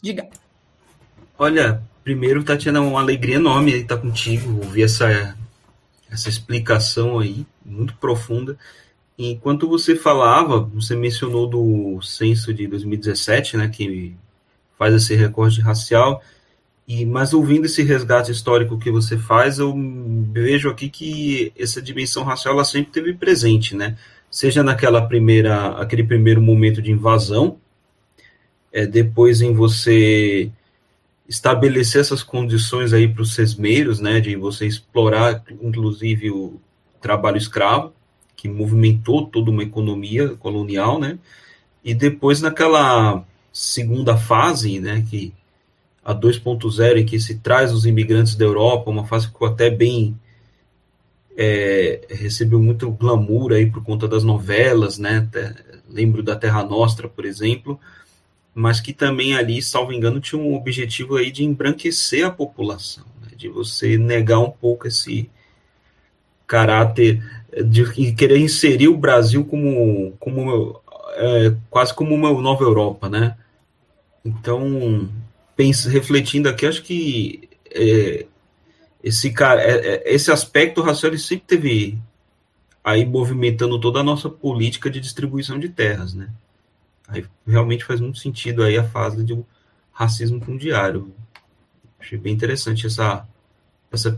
[0.02, 0.28] Diga.
[1.38, 5.34] Olha, primeiro, Tatiana, uma alegria enorme estar contigo, ouvir essa,
[6.10, 8.58] essa explicação aí muito profunda.
[9.18, 14.14] Enquanto você falava, você mencionou do censo de 2017, né, que
[14.78, 16.22] faz esse recorte racial,
[16.86, 19.74] e mas ouvindo esse resgate histórico que você faz, eu
[20.32, 23.96] vejo aqui que essa dimensão racial ela sempre teve presente, né?
[24.30, 27.58] Seja naquela primeira, aquele primeiro momento de invasão,
[28.72, 30.50] é, depois em você
[31.28, 36.60] estabelecer essas condições aí para os sesmeiros, né, de você explorar, inclusive o
[37.02, 37.92] trabalho escravo,
[38.36, 41.18] que movimentou toda uma economia colonial, né?
[41.84, 45.34] E depois naquela segunda fase, né, que
[46.04, 49.70] a 2.0 em que se traz os imigrantes da Europa, uma fase que ficou até
[49.70, 50.18] bem
[51.36, 55.28] é, recebeu muito glamour aí por conta das novelas, né?
[55.88, 57.78] lembro da Terra Nostra, por exemplo,
[58.54, 63.28] mas que também ali, salvo engano, tinha um objetivo aí de embranquecer a população, né?
[63.36, 65.30] de você negar um pouco esse
[66.52, 67.22] caráter
[67.64, 70.82] de querer inserir o Brasil como, como
[71.14, 73.38] é, quase como uma nova Europa, né?
[74.22, 75.08] Então,
[75.56, 78.26] penso, refletindo aqui, acho que é,
[79.02, 81.98] esse cara, é, é, esse aspecto racial sempre teve
[82.84, 86.28] aí movimentando toda a nossa política de distribuição de terras, né?
[87.08, 89.42] Aí realmente faz muito sentido aí a fase de um
[89.90, 91.14] racismo fundiário.
[91.98, 93.26] Achei bem interessante essa
[93.92, 94.16] essa,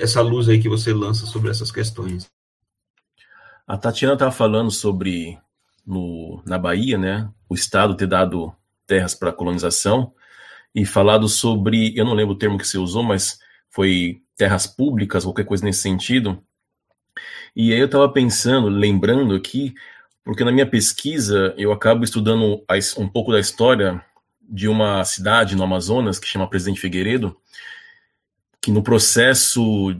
[0.00, 2.30] essa luz aí que você lança sobre essas questões.
[3.66, 5.38] A Tatiana estava falando sobre,
[5.84, 8.54] no, na Bahia, né, o Estado ter dado
[8.86, 10.12] terras para colonização
[10.74, 15.24] e falado sobre, eu não lembro o termo que você usou, mas foi terras públicas,
[15.24, 16.40] qualquer coisa nesse sentido.
[17.54, 19.74] E aí eu estava pensando, lembrando aqui,
[20.22, 22.62] porque na minha pesquisa eu acabo estudando
[22.98, 24.04] um pouco da história
[24.48, 27.36] de uma cidade no Amazonas que chama Presidente Figueiredo,
[28.60, 29.96] que no processo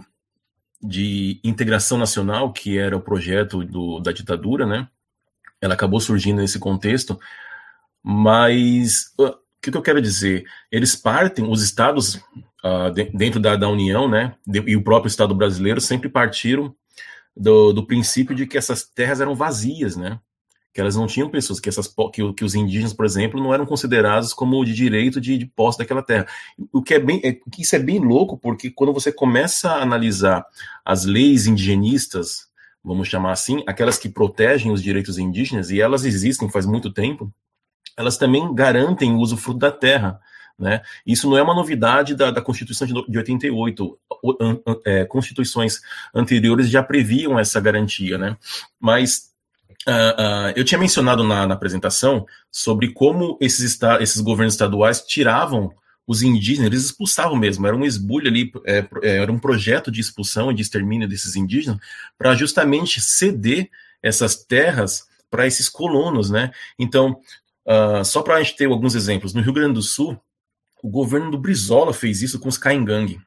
[0.83, 4.89] de integração nacional, que era o projeto do, da ditadura, né?
[5.61, 7.19] Ela acabou surgindo nesse contexto,
[8.03, 10.45] mas o que, que eu quero dizer?
[10.71, 12.17] Eles partem, os estados
[12.65, 14.35] uh, de, dentro da, da União, né?
[14.67, 16.75] E o próprio Estado brasileiro sempre partiram
[17.37, 20.21] do, do princípio de que essas terras eram vazias, né?
[20.77, 23.65] Que elas não tinham pessoas, que, essas, que, que, os indígenas, por exemplo, não eram
[23.65, 26.27] considerados como de direito de, de posse daquela terra.
[26.71, 30.45] O que é bem, é, isso é bem louco, porque quando você começa a analisar
[30.85, 32.47] as leis indigenistas,
[32.85, 37.33] vamos chamar assim, aquelas que protegem os direitos indígenas, e elas existem faz muito tempo,
[37.97, 40.21] elas também garantem o uso fruto da terra.
[40.59, 40.83] Né?
[41.07, 43.99] Isso não é uma novidade da, da Constituição de 88.
[44.23, 44.35] O,
[44.85, 45.81] é, constituições
[46.15, 48.37] anteriores já previam essa garantia, né?
[48.79, 49.35] Mas
[49.89, 55.73] Uh, eu tinha mencionado na, na, apresentação sobre como esses, esses governos estaduais tiravam
[56.07, 60.01] os indígenas, eles expulsavam mesmo, era um esbulho ali, é, é, era um projeto de
[60.01, 61.79] expulsão e de extermínio desses indígenas
[62.17, 63.69] para justamente ceder
[64.03, 66.53] essas terras para esses colonos, né?
[66.79, 67.21] Então,
[67.67, 70.17] uh, só para a gente ter alguns exemplos, no Rio Grande do Sul,
[70.83, 73.21] o governo do Brizola fez isso com os Caingangue.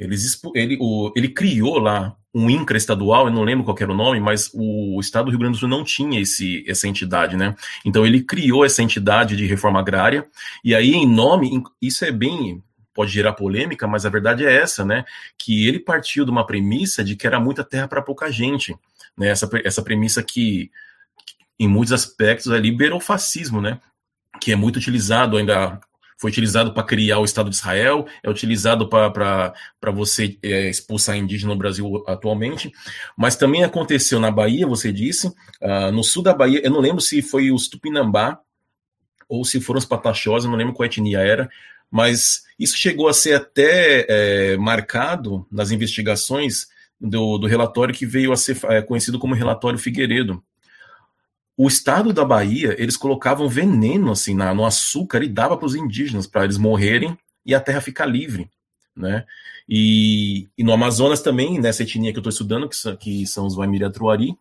[0.00, 3.94] Eles, ele, o, ele criou lá um INCRA estadual, eu não lembro qual era o
[3.94, 7.54] nome, mas o estado do Rio Grande do Sul não tinha esse, essa entidade, né?
[7.84, 10.26] Então ele criou essa entidade de reforma agrária,
[10.64, 12.62] e aí em nome, isso é bem,
[12.94, 15.04] pode gerar polêmica, mas a verdade é essa, né?
[15.36, 18.74] Que ele partiu de uma premissa de que era muita terra para pouca gente,
[19.18, 19.28] né?
[19.28, 20.70] Essa, essa premissa que,
[21.58, 23.78] em muitos aspectos, é liberou o fascismo, né?
[24.40, 25.78] Que é muito utilizado ainda
[26.20, 29.54] foi utilizado para criar o Estado de Israel, é utilizado para
[29.90, 32.70] você é, expulsar indígena no Brasil atualmente,
[33.16, 37.00] mas também aconteceu na Bahia, você disse, uh, no sul da Bahia, eu não lembro
[37.00, 38.38] se foi os Tupinambá
[39.26, 41.48] ou se foram os Pataxós, eu não lembro qual etnia era,
[41.90, 46.68] mas isso chegou a ser até é, marcado nas investigações
[47.00, 50.42] do, do, relatório que veio a ser é, conhecido como relatório Figueiredo,
[51.62, 55.74] o estado da Bahia, eles colocavam veneno assim na, no açúcar e dava para os
[55.74, 58.50] indígenas para eles morrerem e a terra ficar livre,
[58.96, 59.26] né?
[59.68, 63.44] E, e no Amazonas também, nessa etnia que eu estou estudando, que são, que são
[63.44, 64.34] os Waimiri Truari,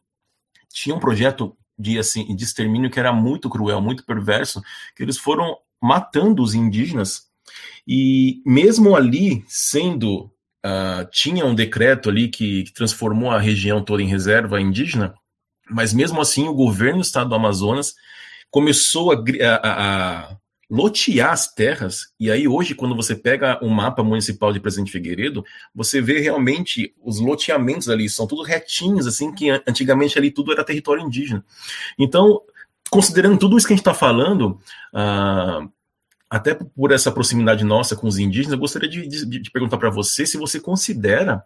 [0.70, 4.62] tinha um projeto de assim de extermínio que era muito cruel, muito perverso,
[4.96, 7.24] que eles foram matando os indígenas
[7.86, 10.32] e mesmo ali sendo
[10.66, 15.14] uh, tinha um decreto ali que, que transformou a região toda em reserva indígena,
[15.70, 17.96] mas mesmo assim, o governo do estado do Amazonas
[18.50, 19.16] começou a,
[19.62, 20.38] a, a
[20.70, 25.44] lotear as terras, e aí hoje, quando você pega o mapa municipal de Presidente Figueiredo,
[25.74, 30.64] você vê realmente os loteamentos ali, são tudo retinhos, assim, que antigamente ali tudo era
[30.64, 31.44] território indígena.
[31.98, 32.42] Então,
[32.90, 34.60] considerando tudo isso que a gente está falando,
[34.94, 35.72] uh,
[36.30, 39.90] até por essa proximidade nossa com os indígenas, eu gostaria de, de, de perguntar para
[39.90, 41.44] você se você considera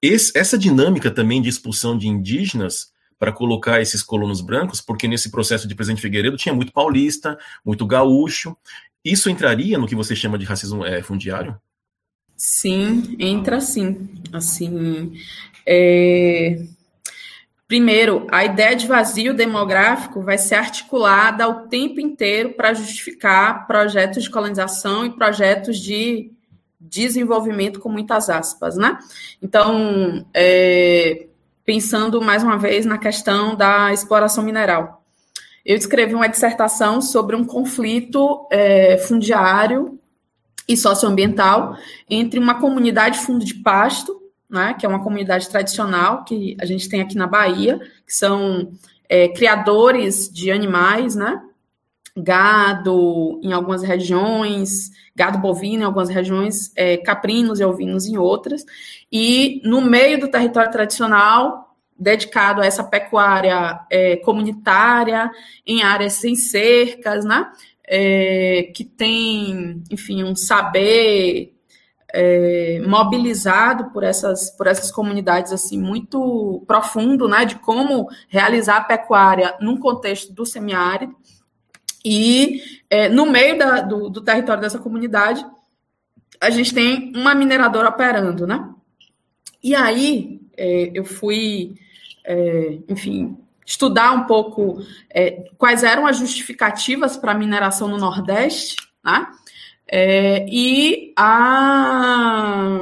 [0.00, 2.91] esse, essa dinâmica também de expulsão de indígenas
[3.22, 7.86] para colocar esses colonos brancos, porque nesse processo de Presidente Figueiredo tinha muito paulista, muito
[7.86, 8.56] gaúcho.
[9.04, 11.56] Isso entraria no que você chama de racismo é, fundiário?
[12.36, 14.08] Sim, entra sim.
[14.32, 15.12] Assim,
[15.64, 16.64] é...
[17.68, 24.24] primeiro, a ideia de vazio demográfico vai ser articulada o tempo inteiro para justificar projetos
[24.24, 26.32] de colonização e projetos de
[26.80, 28.98] desenvolvimento com muitas aspas, né?
[29.40, 31.28] Então, é,
[31.64, 35.02] pensando mais uma vez na questão da exploração mineral.
[35.64, 39.98] Eu escrevi uma dissertação sobre um conflito é, fundiário
[40.68, 41.76] e socioambiental
[42.10, 46.88] entre uma comunidade fundo de pasto, né, que é uma comunidade tradicional que a gente
[46.88, 48.72] tem aqui na Bahia, que são
[49.08, 51.40] é, criadores de animais, né,
[52.16, 58.64] gado em algumas regiões, gado bovino em algumas regiões, é, caprinos e ovinos em outras,
[59.10, 65.30] e no meio do território tradicional, dedicado a essa pecuária é, comunitária,
[65.66, 67.50] em áreas sem cercas, né?
[67.86, 71.54] É, que tem, enfim, um saber
[72.12, 78.84] é, mobilizado por essas, por essas comunidades assim muito profundo, né, de como realizar a
[78.84, 81.14] pecuária num contexto do semiárido
[82.04, 85.44] e é, no meio da, do, do, território dessa comunidade,
[86.40, 88.68] a gente tem uma mineradora operando, né?
[89.62, 91.74] E aí é, eu fui,
[92.24, 98.76] é, enfim, estudar um pouco é, quais eram as justificativas para a mineração no Nordeste,
[99.04, 99.26] né?
[99.86, 102.80] É, e a,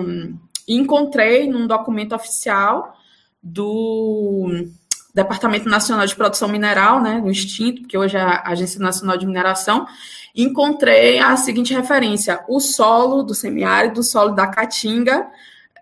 [0.66, 2.97] encontrei num documento oficial
[3.43, 4.68] do
[5.15, 9.27] Departamento Nacional de Produção Mineral, né, do Instinto, que hoje é a Agência Nacional de
[9.27, 9.87] Mineração,
[10.35, 15.29] encontrei a seguinte referência: o solo do semiárido, o solo da Caatinga,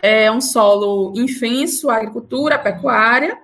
[0.03, 3.39] é um solo infenso agricultura, pecuária.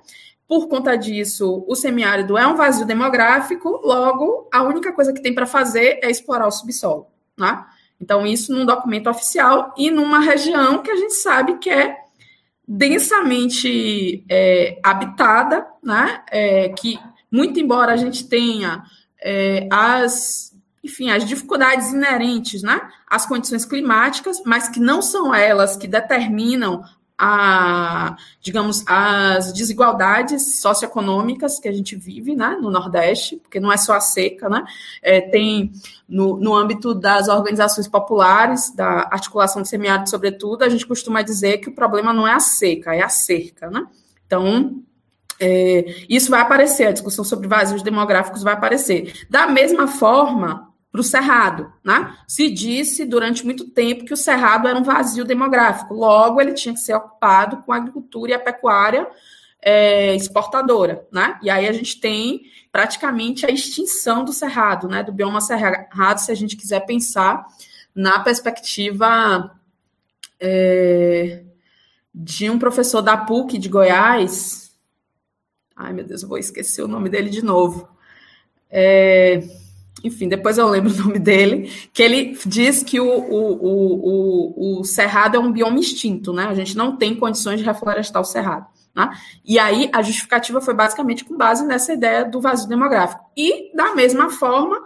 [0.46, 5.34] Por conta disso, o semiárido é um vazio demográfico, logo, a única coisa que tem
[5.34, 7.06] para fazer é explorar o subsolo.
[7.36, 7.64] Né?
[8.00, 12.03] Então, isso num documento oficial e numa região que a gente sabe que é
[12.66, 16.22] densamente é, habitada, né?
[16.30, 16.98] É, que,
[17.30, 18.84] muito embora a gente tenha
[19.22, 20.54] é, as
[20.84, 26.84] enfim, as dificuldades inerentes né, às condições climáticas, mas que não são elas que determinam
[27.18, 33.76] a, digamos, as desigualdades socioeconômicas que a gente vive né, no Nordeste, porque não é
[33.76, 34.64] só a seca, né?
[35.00, 35.72] É, tem
[36.08, 41.58] no, no âmbito das organizações populares, da articulação de semiárido, sobretudo, a gente costuma dizer
[41.58, 43.86] que o problema não é a seca, é a cerca, né?
[44.26, 44.82] Então,
[45.38, 49.24] é, isso vai aparecer, a discussão sobre vazios demográficos vai aparecer.
[49.30, 51.72] Da mesma forma, para o Cerrado.
[51.82, 52.16] Né?
[52.24, 56.72] Se disse durante muito tempo que o Cerrado era um vazio demográfico, logo ele tinha
[56.72, 59.08] que ser ocupado com a agricultura e a pecuária
[59.60, 61.04] é, exportadora.
[61.10, 61.36] Né?
[61.42, 65.02] E aí a gente tem praticamente a extinção do Cerrado, né?
[65.02, 67.44] do bioma Cerrado, se a gente quiser pensar
[67.92, 69.50] na perspectiva
[70.38, 71.42] é,
[72.14, 74.72] de um professor da PUC de Goiás.
[75.74, 77.88] Ai, meu Deus, eu vou esquecer o nome dele de novo.
[78.70, 79.42] É,
[80.04, 84.84] enfim, depois eu lembro o nome dele, que ele diz que o, o, o, o,
[84.84, 86.44] cerrado é um bioma extinto, né?
[86.44, 88.66] A gente não tem condições de reflorestar o cerrado.
[88.94, 89.10] Né?
[89.44, 93.24] E aí a justificativa foi basicamente com base nessa ideia do vazio demográfico.
[93.36, 94.78] E, da mesma forma,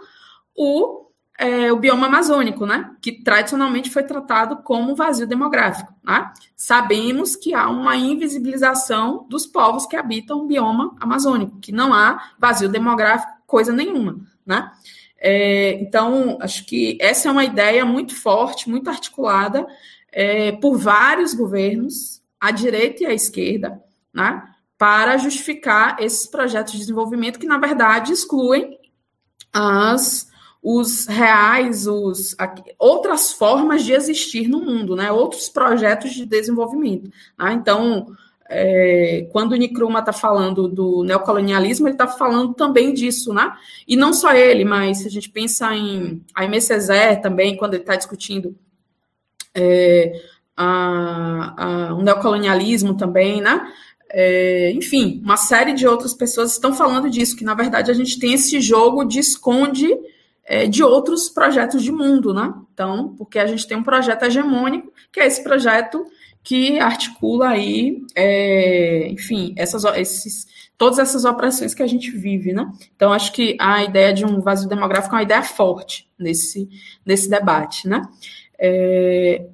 [0.55, 1.05] o,
[1.37, 2.89] é, o bioma amazônico, né?
[3.01, 5.93] que tradicionalmente foi tratado como vazio demográfico.
[6.03, 6.31] Né?
[6.55, 12.31] Sabemos que há uma invisibilização dos povos que habitam o bioma amazônico, que não há
[12.39, 14.17] vazio demográfico coisa nenhuma.
[14.45, 14.71] Né?
[15.21, 19.67] É, então, acho que essa é uma ideia muito forte, muito articulada
[20.11, 23.81] é, por vários governos, à direita e à esquerda,
[24.13, 24.41] né,
[24.77, 28.79] para justificar esses projetos de desenvolvimento que, na verdade, excluem
[29.51, 30.29] as,
[30.63, 32.35] os reais, os,
[32.77, 37.11] outras formas de existir no mundo, né, outros projetos de desenvolvimento.
[37.37, 37.53] Né?
[37.53, 38.15] Então,
[38.49, 43.53] é, quando o Nkrumah está falando do neocolonialismo, ele está falando também disso, né?
[43.87, 47.83] E não só ele, mas se a gente pensa em Aimé Césaire também, quando ele
[47.83, 48.55] está discutindo
[49.53, 50.19] é,
[50.57, 53.71] a, a, o neocolonialismo também, né?
[54.11, 58.17] É, enfim, uma série de outras pessoas estão falando disso, que na verdade a gente
[58.17, 59.95] tem esse jogo de esconde
[60.43, 62.51] é, de outros projetos de mundo, né?
[62.73, 66.03] Então, porque a gente tem um projeto hegemônico, que é esse projeto
[66.43, 72.71] que articula aí, é, enfim, essas, esses, todas essas opressões que a gente vive, né?
[72.95, 76.69] Então, acho que a ideia de um vazio demográfico é uma ideia forte nesse,
[77.05, 78.01] nesse debate, né?
[78.57, 79.45] É,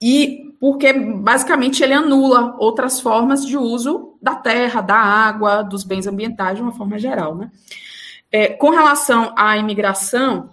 [0.00, 6.06] e porque, basicamente, ele anula outras formas de uso da terra, da água, dos bens
[6.06, 7.50] ambientais, de uma forma geral, né?
[8.30, 10.50] É, com relação à imigração,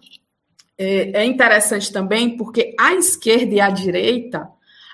[0.78, 4.50] é, é interessante também porque a esquerda e a direita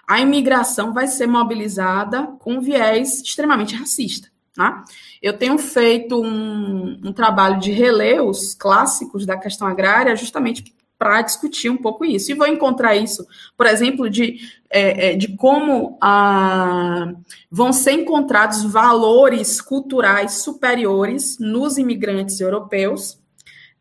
[0.08, 4.30] a imigração vai ser mobilizada com viés extremamente racista.
[4.54, 4.84] Tá?
[5.22, 11.22] Eu tenho feito um, um trabalho de reler os clássicos da questão agrária justamente para
[11.22, 12.32] discutir um pouco isso.
[12.32, 13.26] E vou encontrar isso,
[13.58, 14.40] por exemplo, de,
[14.70, 17.14] é, é de como ah,
[17.50, 23.18] vão ser encontrados valores culturais superiores nos imigrantes europeus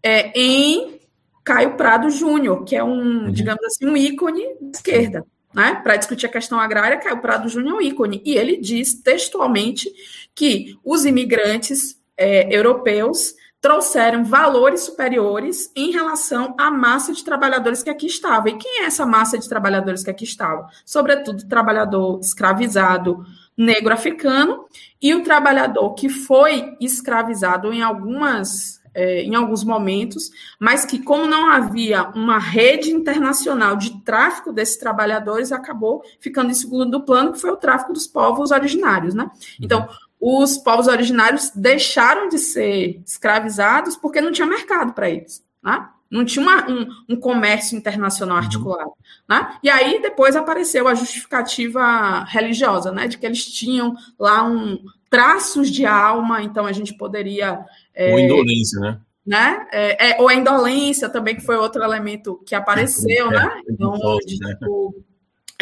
[0.02, 1.00] é, em
[1.44, 3.32] Caio Prado Júnior, que é um, uhum.
[3.32, 7.74] digamos assim, um ícone da esquerda né, para discutir a questão agrária, Caio Prado Júnior
[7.74, 8.22] é um ícone.
[8.24, 9.90] E ele diz textualmente
[10.34, 17.90] que os imigrantes é, europeus trouxeram valores superiores em relação à massa de trabalhadores que
[17.90, 18.48] aqui estava.
[18.48, 20.68] E quem é essa massa de trabalhadores que aqui estava?
[20.84, 23.24] Sobretudo trabalhador escravizado
[23.56, 24.64] negro africano
[25.02, 31.26] e o trabalhador que foi escravizado em algumas é, em alguns momentos, mas que, como
[31.26, 37.40] não havia uma rede internacional de tráfico desses trabalhadores, acabou ficando em segundo plano, que
[37.40, 39.14] foi o tráfico dos povos originários.
[39.14, 39.30] Né?
[39.60, 39.88] Então,
[40.20, 45.42] os povos originários deixaram de ser escravizados porque não tinha mercado para eles.
[45.62, 45.88] Né?
[46.10, 48.42] Não tinha uma, um, um, comércio internacional uhum.
[48.42, 48.90] articulado.
[48.90, 48.94] Uhum.
[49.28, 49.58] Né?
[49.62, 53.06] E aí depois apareceu a justificativa religiosa, né?
[53.06, 54.78] De que eles tinham lá um
[55.08, 57.64] traços de alma, então a gente poderia
[57.94, 59.00] é, ou indolência, né?
[59.26, 59.66] né?
[59.70, 63.62] É, é, ou a indolência também, que foi outro elemento que apareceu, é, né?
[63.68, 64.54] Então, forte, né?
[64.54, 65.04] tipo,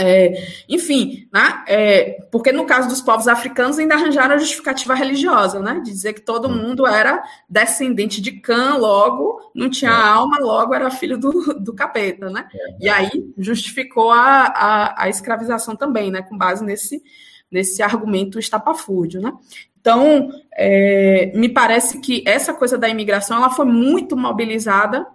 [0.00, 1.64] É, enfim, né?
[1.66, 5.80] É, porque no caso dos povos africanos ainda arranjaram a justificativa religiosa, né?
[5.84, 9.94] De dizer que todo mundo era descendente de Cã, logo não tinha é.
[9.94, 12.48] alma, logo era filho do, do capeta, né?
[12.54, 12.86] É.
[12.86, 16.22] E aí justificou a, a, a, escravização também, né?
[16.22, 17.02] Com base nesse,
[17.50, 19.32] nesse argumento estapafúrdio, né?
[19.80, 25.06] Então, é, me parece que essa coisa da imigração ela foi muito mobilizada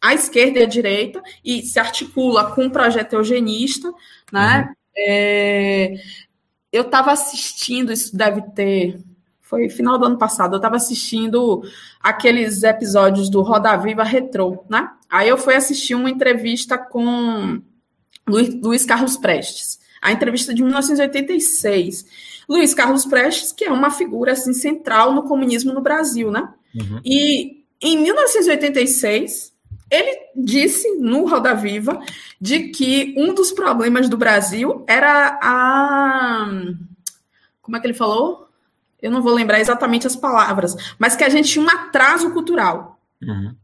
[0.00, 3.92] à esquerda e à direita e se articula com o projeto eugenista,
[4.32, 4.68] né?
[4.68, 4.74] Uhum.
[4.96, 5.94] É,
[6.72, 8.98] eu estava assistindo, isso deve ter.
[9.42, 11.62] Foi final do ano passado, eu estava assistindo
[12.00, 14.88] aqueles episódios do Roda Viva Retrô, né?
[15.10, 17.60] Aí eu fui assistir uma entrevista com
[18.26, 22.04] Luiz Carlos Prestes, a entrevista de 1986.
[22.48, 26.52] Luiz Carlos Prestes, que é uma figura assim, central no comunismo no Brasil, né?
[26.74, 27.00] Uhum.
[27.04, 29.52] E em 1986,
[29.88, 32.00] ele disse no Roda Viva
[32.40, 36.48] de que um dos problemas do Brasil era a.
[37.60, 38.48] Como é que ele falou?
[39.00, 43.00] Eu não vou lembrar exatamente as palavras, mas que a gente tinha um atraso cultural.
[43.22, 43.54] Uhum.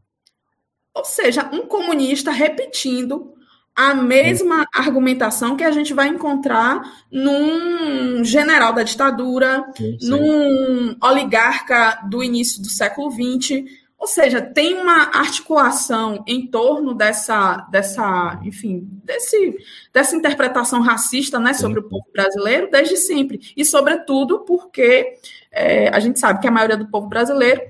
[0.93, 3.33] Ou seja, um comunista repetindo
[3.75, 10.09] a mesma argumentação que a gente vai encontrar num general da ditadura, sim, sim.
[10.09, 13.63] num oligarca do início do século XX,
[13.99, 19.57] ou seja, tem uma articulação em torno dessa, dessa enfim, desse,
[19.93, 23.41] dessa interpretação racista né, sobre o povo brasileiro desde sempre.
[23.57, 25.17] E, sobretudo, porque
[25.51, 27.61] é, a gente sabe que a maioria do povo brasileiro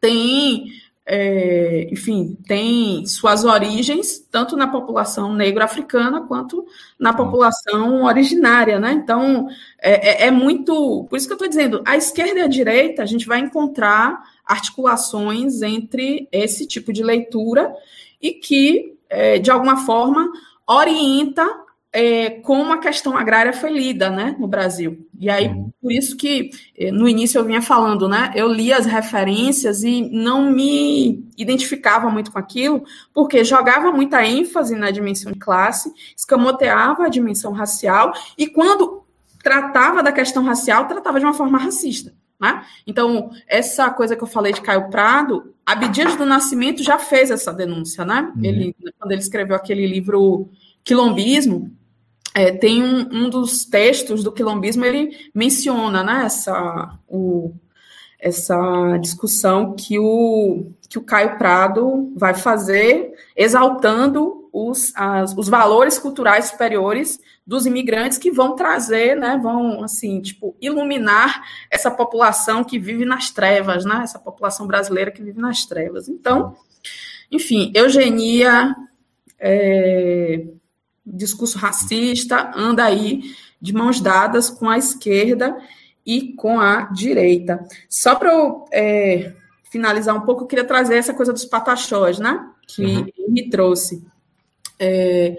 [0.00, 0.66] tem
[1.10, 6.66] é, enfim, tem suas origens tanto na população negro-africana quanto
[6.98, 8.92] na população originária, né?
[8.92, 9.48] Então,
[9.80, 11.06] é, é, é muito.
[11.08, 14.22] Por isso que eu estou dizendo, a esquerda e a direita, a gente vai encontrar
[14.44, 17.74] articulações entre esse tipo de leitura
[18.20, 20.30] e que, é, de alguma forma,
[20.66, 21.48] orienta
[21.92, 25.06] é, como a questão agrária foi lida né, no Brasil.
[25.18, 25.70] E aí, uhum.
[25.80, 28.30] por isso que é, no início eu vinha falando, né?
[28.34, 32.84] Eu li as referências e não me identificava muito com aquilo,
[33.14, 39.04] porque jogava muita ênfase na dimensão de classe, escamoteava a dimensão racial, e quando
[39.42, 42.12] tratava da questão racial, tratava de uma forma racista.
[42.40, 42.64] Né?
[42.86, 47.52] Então, essa coisa que eu falei de Caio Prado, Abdias do Nascimento já fez essa
[47.52, 48.32] denúncia, né?
[48.36, 48.44] Uhum.
[48.44, 50.48] Ele, quando ele escreveu aquele livro
[50.88, 51.70] Quilombismo,
[52.34, 57.52] é, tem um, um, dos textos do quilombismo, ele menciona né, essa, o,
[58.18, 65.98] essa discussão que o, que o Caio Prado vai fazer, exaltando os, as, os valores
[65.98, 72.78] culturais superiores dos imigrantes que vão trazer, né, vão, assim, tipo, iluminar essa população que
[72.78, 76.08] vive nas trevas, né, essa população brasileira que vive nas trevas.
[76.08, 76.56] Então,
[77.30, 78.74] enfim, eugenia,
[79.38, 80.46] é,
[81.12, 83.22] discurso racista anda aí
[83.60, 85.56] de mãos dadas com a esquerda
[86.06, 87.66] e com a direita.
[87.88, 89.32] Só para eu é,
[89.64, 92.48] finalizar um pouco, eu queria trazer essa coisa dos pataxós, né?
[92.66, 93.06] Que uhum.
[93.28, 94.02] me trouxe.
[94.78, 95.36] É,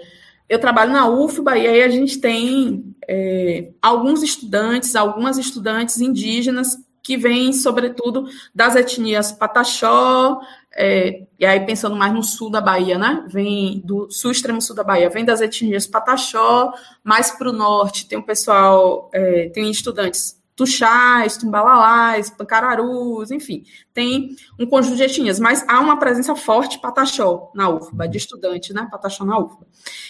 [0.48, 6.76] eu trabalho na UFBA e aí a gente tem é, alguns estudantes, algumas estudantes indígenas
[7.02, 10.40] que vêm, sobretudo, das etnias Pataxó,
[10.72, 13.24] é, e aí pensando mais no sul da Bahia, né?
[13.28, 16.72] Vem do sul extremo sul da Bahia, vem das etnias Pataxó,
[17.02, 24.36] mais para o norte tem o pessoal, é, tem estudantes Tuxás, Tumbalalás, Pancararus, enfim, tem
[24.58, 28.86] um conjunto de etnias, mas há uma presença forte Pataxó na UFBA, de estudante, né?
[28.90, 29.66] Pataxó na UFBA.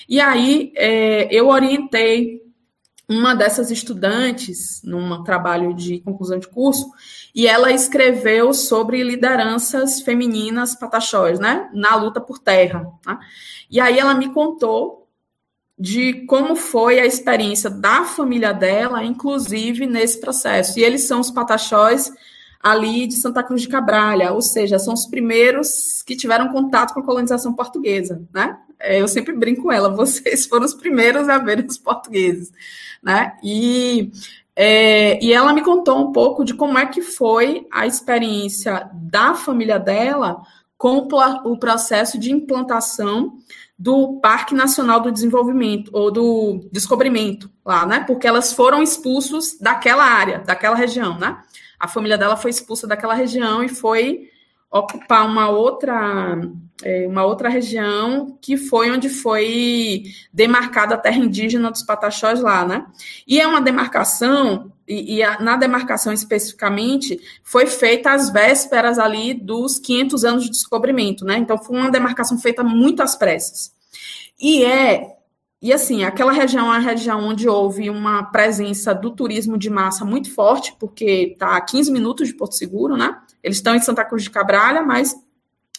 [0.09, 2.43] E aí é, eu orientei
[3.11, 6.89] uma dessas estudantes num trabalho de conclusão de curso
[7.35, 12.87] e ela escreveu sobre lideranças femininas pataxós, né, na luta por terra.
[13.03, 13.19] Tá?
[13.69, 15.09] E aí ela me contou
[15.77, 20.79] de como foi a experiência da família dela, inclusive nesse processo.
[20.79, 22.13] E eles são os pataxós
[22.63, 27.01] ali de Santa Cruz de Cabralha, ou seja, são os primeiros que tiveram contato com
[27.01, 28.57] a colonização portuguesa, né?
[28.81, 32.51] É, eu sempre brinco com ela, vocês foram os primeiros a verem os portugueses
[33.03, 33.37] né?
[33.43, 34.11] E,
[34.55, 39.35] é, e ela me contou um pouco de como é que foi a experiência da
[39.35, 40.43] família dela
[40.77, 41.09] com
[41.45, 43.35] o processo de implantação
[43.79, 48.05] do Parque Nacional do Desenvolvimento, ou do Descobrimento, lá, né?
[48.07, 51.39] Porque elas foram expulsos daquela área, daquela região, né?
[51.79, 54.29] A família dela foi expulsa daquela região e foi
[54.71, 56.39] ocupar uma outra
[56.83, 62.65] é, uma outra região que foi onde foi demarcada a terra indígena dos Pataxós lá,
[62.65, 62.87] né?
[63.27, 69.35] E é uma demarcação e, e a, na demarcação especificamente foi feita às vésperas ali
[69.35, 71.37] dos 500 anos de descobrimento, né?
[71.39, 73.73] Então foi uma demarcação feita muito às pressas.
[74.41, 75.17] E é
[75.63, 80.07] e assim, aquela região é uma região onde houve uma presença do turismo de massa
[80.07, 83.15] muito forte, porque está a 15 minutos de Porto Seguro, né?
[83.43, 85.15] Eles estão em Santa Cruz de Cabralha, mas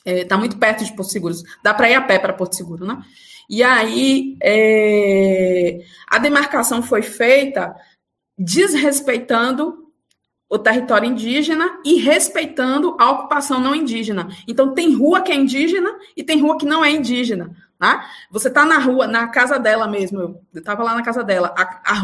[0.06, 1.36] está é, tá muito perto de Porto Seguro.
[1.64, 3.02] Dá para ir a pé para Porto Seguro, né?
[3.50, 7.76] E aí é, a demarcação foi feita
[8.38, 9.82] desrespeitando
[10.50, 14.28] o território indígena e respeitando a ocupação não indígena.
[14.48, 17.56] Então tem rua que é indígena e tem rua que não é indígena.
[17.80, 18.06] Tá?
[18.30, 21.64] Você está na rua, na casa dela mesmo, eu estava lá na casa dela, a,
[21.84, 22.02] a,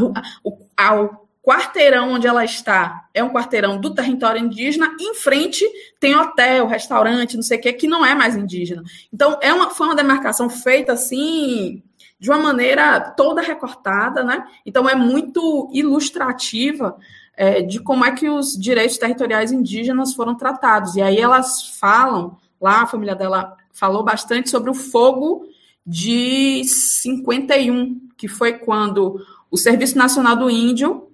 [0.75, 1.09] a,
[1.47, 5.65] quarteirão onde ela está é um quarteirão do território indígena, em frente
[5.97, 8.83] tem hotel, restaurante, não sei o que, que não é mais indígena.
[9.13, 11.81] Então, é uma, foi uma demarcação feita assim,
[12.19, 14.45] de uma maneira toda recortada, né?
[14.65, 16.97] Então, é muito ilustrativa
[17.33, 20.97] é, de como é que os direitos territoriais indígenas foram tratados.
[20.97, 25.45] E aí elas falam, lá a família dela falou bastante sobre o fogo
[25.85, 31.06] de 51, que foi quando o Serviço Nacional do Índio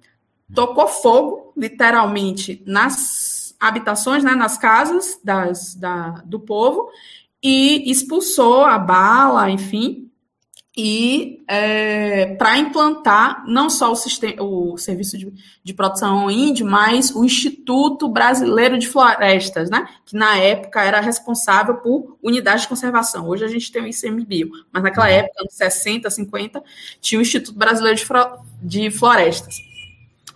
[0.54, 6.88] tocou fogo, literalmente, nas habitações, né, nas casas das, da, do povo,
[7.42, 10.10] e expulsou a bala, enfim,
[10.76, 15.32] e é, para implantar não só o, sistema, o serviço de,
[15.62, 19.86] de produção índio, mas o Instituto Brasileiro de Florestas, né?
[20.04, 23.28] que na época era responsável por unidades de conservação.
[23.28, 25.12] Hoje a gente tem o ICMBio, mas naquela uhum.
[25.12, 26.62] época, anos 60, 50,
[27.00, 28.00] tinha o Instituto Brasileiro
[28.60, 29.73] de, Florestas.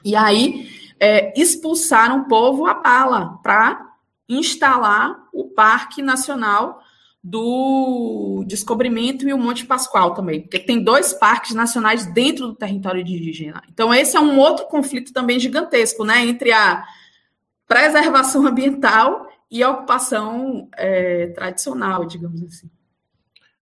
[0.05, 0.69] E aí
[1.01, 3.89] é, expulsaram o povo a bala para
[4.29, 6.83] instalar o Parque Nacional
[7.23, 13.01] do Descobrimento e o Monte Pascoal também, porque tem dois parques nacionais dentro do território
[13.01, 13.63] indígena.
[13.71, 16.85] Então, esse é um outro conflito também gigantesco, né, entre a
[17.67, 22.71] preservação ambiental e a ocupação é, tradicional, digamos assim.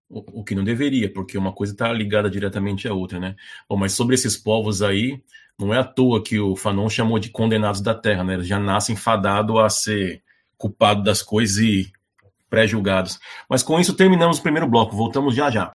[0.08, 3.34] O, o, que não deveria, porque uma coisa está ligada diretamente à outra, né?
[3.68, 5.20] Bom, mas sobre esses povos aí,
[5.58, 8.34] não é à toa que o Fanon chamou de condenados da terra, né?
[8.34, 10.22] Eles já nascem fadados a ser
[10.58, 11.90] culpado das coisas e
[12.50, 13.18] pré-julgados.
[13.48, 14.94] Mas com isso terminamos o primeiro bloco.
[14.94, 15.72] Voltamos já já.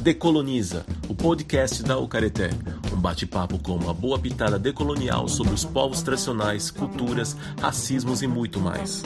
[0.00, 2.50] Decoloniza, o podcast da Ucareté.
[2.92, 8.58] Um bate-papo com uma boa pitada decolonial sobre os povos tradicionais, culturas, racismos e muito
[8.58, 9.04] mais.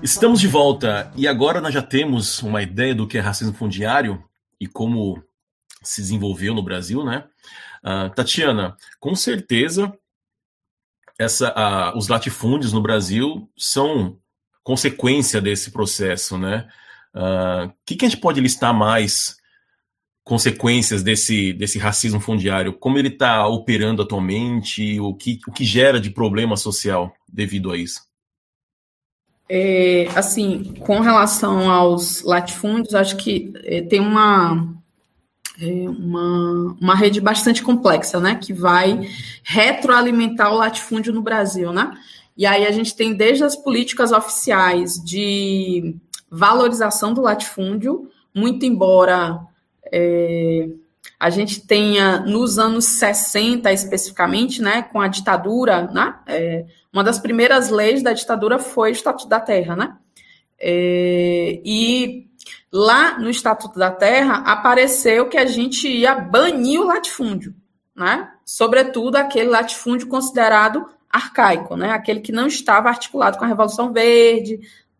[0.00, 4.22] Estamos de volta e agora nós já temos uma ideia do que é racismo fundiário
[4.60, 5.20] e como
[5.84, 7.24] se desenvolveu no Brasil, né?
[7.84, 9.92] Uh, Tatiana, com certeza
[11.18, 14.18] essa, a, os latifúndios no Brasil são
[14.62, 16.66] consequência desse processo, né?
[17.14, 19.36] O uh, que, que a gente pode listar mais
[20.24, 22.72] consequências desse, desse racismo fundiário?
[22.72, 24.98] Como ele está operando atualmente?
[24.98, 28.00] O que, o que gera de problema social devido a isso?
[29.48, 34.74] É, assim, com relação aos latifúndios, acho que é, tem uma
[35.60, 38.34] é uma, uma rede bastante complexa, né?
[38.34, 39.08] Que vai
[39.42, 41.92] retroalimentar o latifúndio no Brasil, né?
[42.36, 45.96] E aí a gente tem desde as políticas oficiais de
[46.30, 49.38] valorização do latifúndio, muito embora
[49.92, 50.68] é,
[51.18, 57.20] a gente tenha nos anos 60 especificamente, né, com a ditadura, né, é, uma das
[57.20, 59.96] primeiras leis da ditadura foi o Estatuto da Terra, né,
[60.58, 62.26] é, e
[62.76, 67.54] Lá no Estatuto da Terra apareceu que a gente ia banir o latifúndio,
[67.94, 68.32] né?
[68.44, 71.92] Sobretudo aquele latifúndio considerado arcaico, né?
[71.92, 74.58] Aquele que não estava articulado com a Revolução Verde,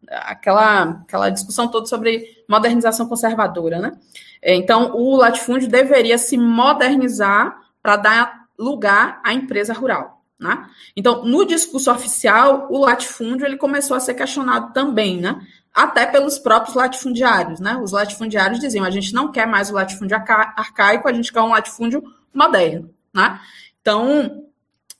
[0.08, 3.92] aquela, aquela discussão toda sobre modernização conservadora, né?
[4.40, 10.22] Então, o latifúndio deveria se modernizar para dar lugar à empresa rural.
[10.38, 10.64] Né?
[10.96, 15.40] Então, no discurso oficial, o latifúndio ele começou a ser questionado também, né?
[15.74, 17.76] Até pelos próprios latifundiários, né?
[17.82, 21.50] Os latifundiários diziam: a gente não quer mais o latifúndio arcaico, a gente quer um
[21.50, 23.40] latifúndio moderno, né?
[23.80, 24.44] Então,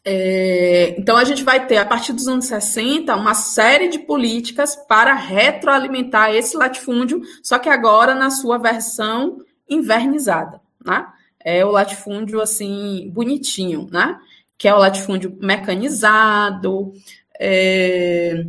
[0.05, 4.75] é, então a gente vai ter, a partir dos anos 60, uma série de políticas
[4.75, 11.07] para retroalimentar esse latifúndio, só que agora na sua versão invernizada, né?
[11.47, 14.18] É o latifúndio, assim, bonitinho, né?
[14.59, 16.93] Que é o latifúndio mecanizado,
[17.39, 18.47] é,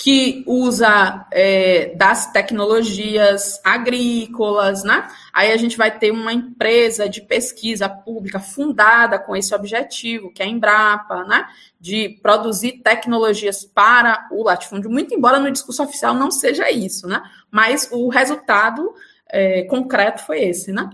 [0.00, 5.08] que usa é, das tecnologias agrícolas, né?
[5.32, 10.40] Aí a gente vai ter uma empresa de pesquisa pública fundada com esse objetivo, que
[10.40, 11.48] é a Embrapa, né?
[11.80, 17.20] De produzir tecnologias para o latifúndio, muito embora no discurso oficial não seja isso, né?
[17.50, 18.94] Mas o resultado
[19.28, 20.88] é, concreto foi esse, né?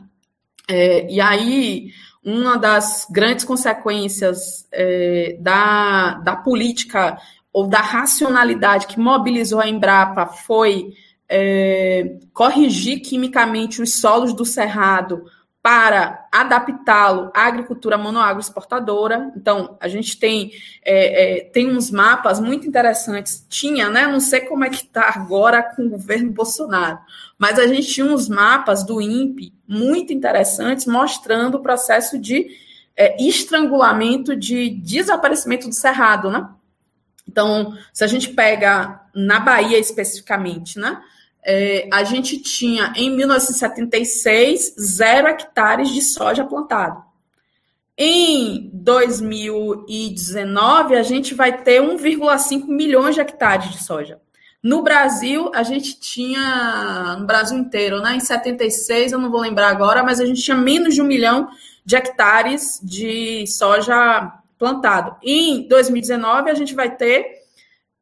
[0.66, 1.92] É, e aí,
[2.24, 7.18] uma das grandes consequências é, da, da política
[7.54, 10.92] ou da racionalidade que mobilizou a Embrapa foi
[11.28, 15.24] é, corrigir quimicamente os solos do cerrado
[15.62, 19.32] para adaptá-lo à agricultura monoagroexportadora.
[19.36, 20.50] Então, a gente tem,
[20.84, 23.46] é, é, tem uns mapas muito interessantes.
[23.48, 24.06] Tinha, né?
[24.06, 26.98] Não sei como é que está agora com o governo Bolsonaro,
[27.38, 32.48] mas a gente tinha uns mapas do INPE muito interessantes mostrando o processo de
[32.96, 36.48] é, estrangulamento de desaparecimento do cerrado, né?
[37.34, 41.02] Então, se a gente pega na Bahia especificamente, né?
[41.44, 47.02] É, a gente tinha, em 1976, zero hectares de soja plantado.
[47.98, 54.20] Em 2019, a gente vai ter 1,5 milhões de hectares de soja.
[54.62, 58.14] No Brasil, a gente tinha, no Brasil inteiro, né?
[58.14, 61.48] Em 76, eu não vou lembrar agora, mas a gente tinha menos de um milhão
[61.84, 64.32] de hectares de soja
[64.64, 65.16] plantado.
[65.22, 67.42] Em 2019, a gente vai ter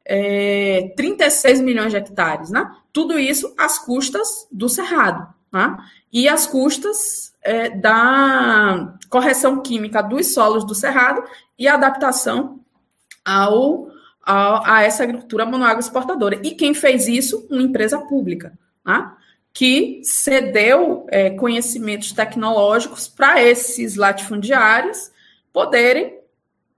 [0.04, 2.70] é, 36 milhões de hectares, né?
[2.92, 5.76] Tudo isso às custas do cerrado, né?
[6.12, 11.24] E às custas é, da correção química dos solos do cerrado
[11.58, 12.60] e adaptação
[13.24, 13.88] ao,
[14.22, 16.40] ao, a essa agricultura monoagroexportadora.
[16.44, 17.44] E quem fez isso?
[17.50, 18.52] Uma empresa pública,
[18.86, 19.10] né?
[19.52, 25.10] que cedeu é, conhecimentos tecnológicos para esses latifundiários
[25.52, 26.21] poderem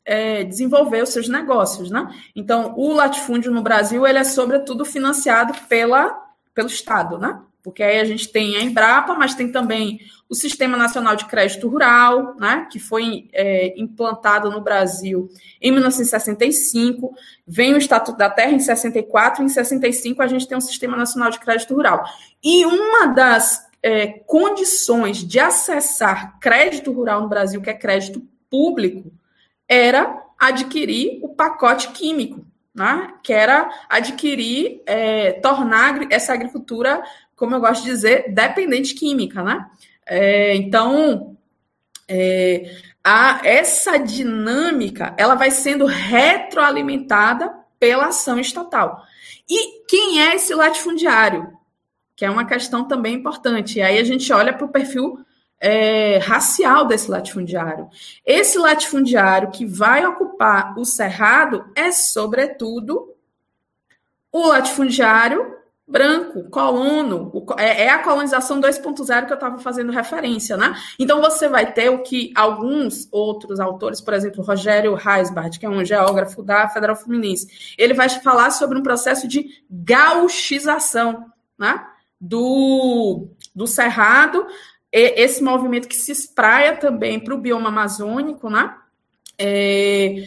[0.04, 2.08] é, desenvolver os seus negócios, né?
[2.34, 6.22] Então, o latifúndio no Brasil, ele é sobretudo financiado pela,
[6.54, 7.40] pelo Estado, né?
[7.62, 9.98] Porque aí a gente tem a Embrapa, mas tem também
[10.28, 12.68] o Sistema Nacional de Crédito Rural, né?
[12.70, 15.30] Que foi é, implantado no Brasil
[15.62, 17.14] em 1965,
[17.46, 21.30] vem o Estatuto da Terra em 64, em 65 a gente tem o Sistema Nacional
[21.30, 22.04] de Crédito Rural.
[22.42, 29.10] E uma das é, condições de acessar crédito rural no Brasil, que é crédito público,
[29.68, 32.44] era adquirir o pacote químico,
[32.74, 33.14] né?
[33.22, 37.02] que era adquirir, é, tornar essa agricultura,
[37.36, 39.42] como eu gosto de dizer, dependente química.
[39.42, 39.66] Né?
[40.06, 41.36] É, então,
[42.08, 42.70] é,
[43.02, 49.04] a, essa dinâmica ela vai sendo retroalimentada pela ação estatal.
[49.48, 51.52] E quem é esse latifundiário?
[52.16, 53.78] Que é uma questão também importante.
[53.78, 55.18] E aí a gente olha para o perfil
[55.64, 57.88] é, racial desse latifundiário.
[58.26, 63.14] Esse latifundiário que vai ocupar o cerrado é, sobretudo,
[64.30, 65.54] o latifundiário
[65.88, 70.74] branco, colono, é, é a colonização 2.0 que eu estava fazendo referência, né?
[70.98, 75.70] Então você vai ter o que alguns outros autores, por exemplo, Rogério Reisbart, que é
[75.70, 81.24] um geógrafo da Federal Fluminense, ele vai falar sobre um processo de gauchização,
[81.58, 81.86] né?
[82.20, 84.46] Do, do cerrado
[84.94, 88.74] esse movimento que se espraia também para o bioma amazônico, né?
[89.36, 90.24] É,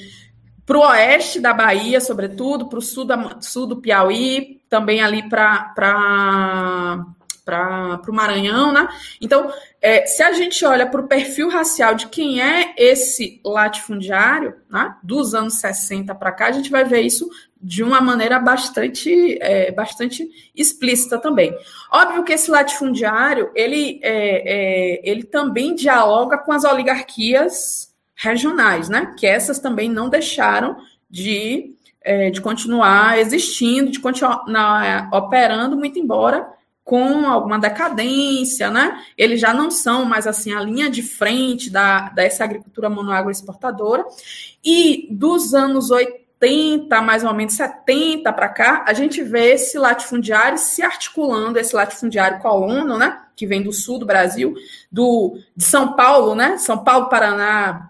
[0.65, 3.07] para o oeste da Bahia, sobretudo, para o sul,
[3.39, 5.73] sul do Piauí, também ali para
[8.05, 8.89] o Maranhão, né?
[9.21, 9.49] Então,
[9.81, 14.97] é, se a gente olha para o perfil racial de quem é esse latifundiário, né,
[15.01, 17.29] dos anos 60 para cá, a gente vai ver isso
[17.61, 21.55] de uma maneira bastante, é, bastante explícita também.
[21.91, 29.13] Óbvio que esse latifundiário, ele, é, é, ele também dialoga com as oligarquias regionais, né?
[29.17, 30.77] Que essas também não deixaram
[31.09, 36.47] de, é, de continuar existindo, de continuar operando, muito embora
[36.87, 39.03] com alguma decadência, né?
[39.17, 44.05] Eles já não são mais assim a linha de frente da, dessa agricultura monoagroexportadora.
[44.63, 49.77] E dos anos 80, 80, mais ou menos 70 para cá, a gente vê esse
[49.77, 54.55] latifundiário se articulando, esse latifundiário colono, né, que vem do sul do Brasil,
[54.91, 57.89] do, de São Paulo, né, São Paulo, Paraná,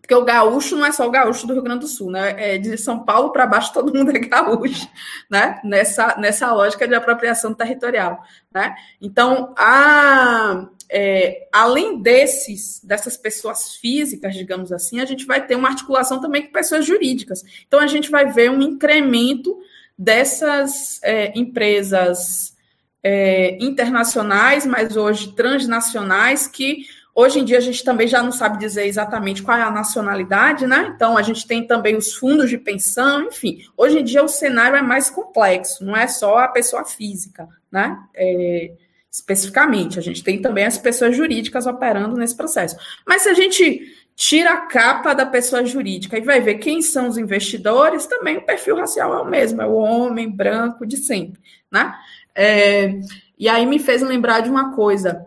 [0.00, 2.58] porque o gaúcho não é só o gaúcho do Rio Grande do Sul, né, é
[2.58, 4.88] de São Paulo para baixo todo mundo é gaúcho,
[5.30, 8.22] né, nessa, nessa lógica de apropriação territorial,
[8.52, 8.74] né.
[9.00, 15.68] Então, a é, além desses, dessas pessoas físicas, digamos assim, a gente vai ter uma
[15.68, 17.44] articulação também com pessoas jurídicas.
[17.66, 19.58] Então, a gente vai ver um incremento
[19.98, 22.56] dessas é, empresas
[23.02, 28.58] é, internacionais, mas hoje transnacionais, que hoje em dia a gente também já não sabe
[28.58, 30.92] dizer exatamente qual é a nacionalidade, né?
[30.94, 33.58] Então, a gente tem também os fundos de pensão, enfim.
[33.76, 37.98] Hoje em dia o cenário é mais complexo, não é só a pessoa física, né?
[38.14, 38.72] É,
[39.10, 39.98] especificamente.
[39.98, 42.76] A gente tem também as pessoas jurídicas operando nesse processo.
[43.06, 47.06] Mas se a gente tira a capa da pessoa jurídica e vai ver quem são
[47.08, 51.40] os investidores, também o perfil racial é o mesmo, é o homem branco de sempre,
[51.70, 51.94] né?
[52.34, 52.98] É,
[53.38, 55.24] e aí me fez lembrar de uma coisa,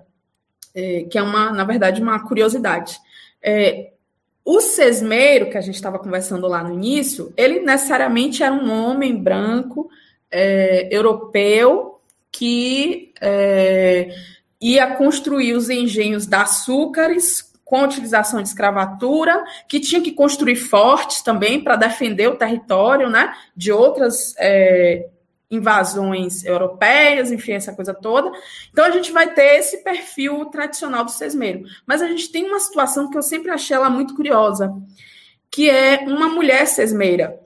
[0.76, 3.00] é, que é uma, na verdade, uma curiosidade.
[3.42, 3.92] É,
[4.44, 9.16] o sesmeiro, que a gente estava conversando lá no início, ele necessariamente era um homem
[9.16, 9.90] branco,
[10.30, 12.01] é, europeu,
[12.32, 14.16] que é,
[14.60, 20.58] ia construir os engenhos da açúcares com a utilização de escravatura, que tinha que construir
[20.58, 25.08] fortes também para defender o território né, de outras é,
[25.50, 28.32] invasões europeias, enfim, essa coisa toda.
[28.72, 31.64] Então a gente vai ter esse perfil tradicional do sesmeiro.
[31.86, 34.74] Mas a gente tem uma situação que eu sempre achei ela muito curiosa,
[35.50, 37.40] que é uma mulher sesmeira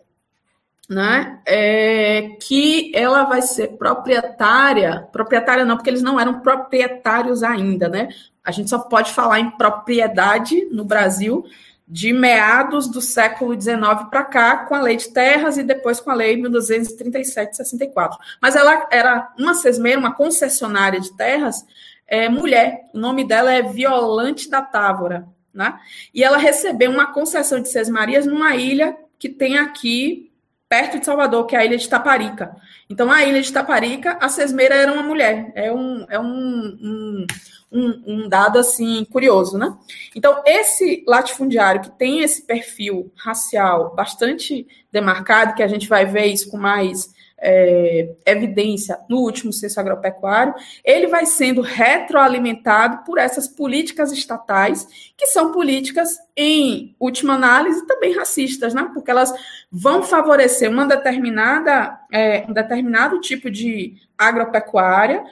[0.90, 1.40] né?
[1.46, 8.10] É, que ela vai ser proprietária, proprietária não, porque eles não eram proprietários ainda, né?
[8.44, 11.46] A gente só pode falar em propriedade no Brasil
[11.88, 13.80] de meados do século XIX
[14.10, 18.18] para cá, com a lei de terras e depois com a lei 1237-64.
[18.42, 21.66] Mas ela era uma sesmeira, uma concessionária de terras,
[22.08, 22.90] é, mulher.
[22.94, 25.80] O nome dela é Violante da Távora, né?
[26.14, 30.32] E ela recebeu uma concessão de Sesmarias numa ilha que tem aqui
[30.76, 32.54] perto de Salvador, que é a ilha de Taparica.
[32.90, 35.54] Então, a ilha de Taparica, a Sesmeira era uma mulher.
[35.56, 37.26] É um, é um,
[37.72, 39.74] um, um dado, assim, curioso, né?
[40.14, 46.26] Então, esse latifundiário que tem esse perfil racial bastante demarcado, que a gente vai ver
[46.26, 47.15] isso com mais
[47.48, 55.28] é, evidência no último censo agropecuário, ele vai sendo retroalimentado por essas políticas estatais, que
[55.28, 58.90] são políticas, em última análise, também racistas, né?
[58.94, 59.32] porque elas
[59.72, 65.24] vão favorecer uma determinada, é, um determinado tipo de agropecuária,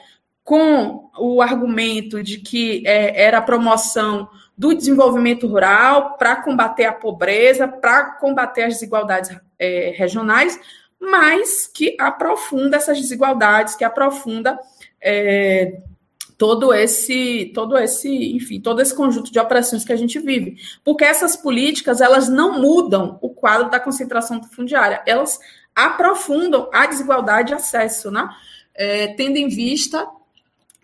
[0.43, 6.93] com o argumento de que é, era a promoção do desenvolvimento rural para combater a
[6.93, 10.59] pobreza, para combater as desigualdades é, regionais,
[11.04, 14.58] mas que aprofunda essas desigualdades, que aprofunda
[15.01, 15.82] é,
[16.38, 20.58] todo esse, todo esse, enfim, todo esse conjunto de operações que a gente vive.
[20.84, 25.39] Porque essas políticas, elas não mudam o quadro da concentração fundiária, elas
[25.76, 28.28] aprofundam a desigualdade de acesso, né?
[28.76, 30.08] É, tendo em vista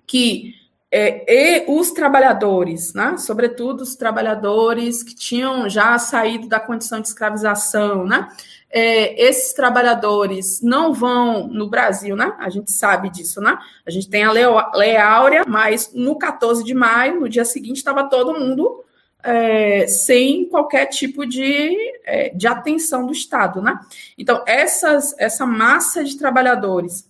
[0.06, 0.54] que
[0.92, 3.16] é, os trabalhadores, né?
[3.18, 8.28] sobretudo os trabalhadores que tinham já saído da condição de escravização, né?
[8.72, 12.36] É, esses trabalhadores não vão no Brasil, né?
[12.40, 13.58] A gente sabe disso, né?
[13.86, 18.08] A gente tem a Lei Áurea, mas no 14 de maio, no dia seguinte, estava
[18.10, 18.84] todo mundo
[19.24, 23.80] é, sem qualquer tipo de, é, de atenção do Estado, né?
[24.18, 27.10] Então, essas, essa massa de trabalhadores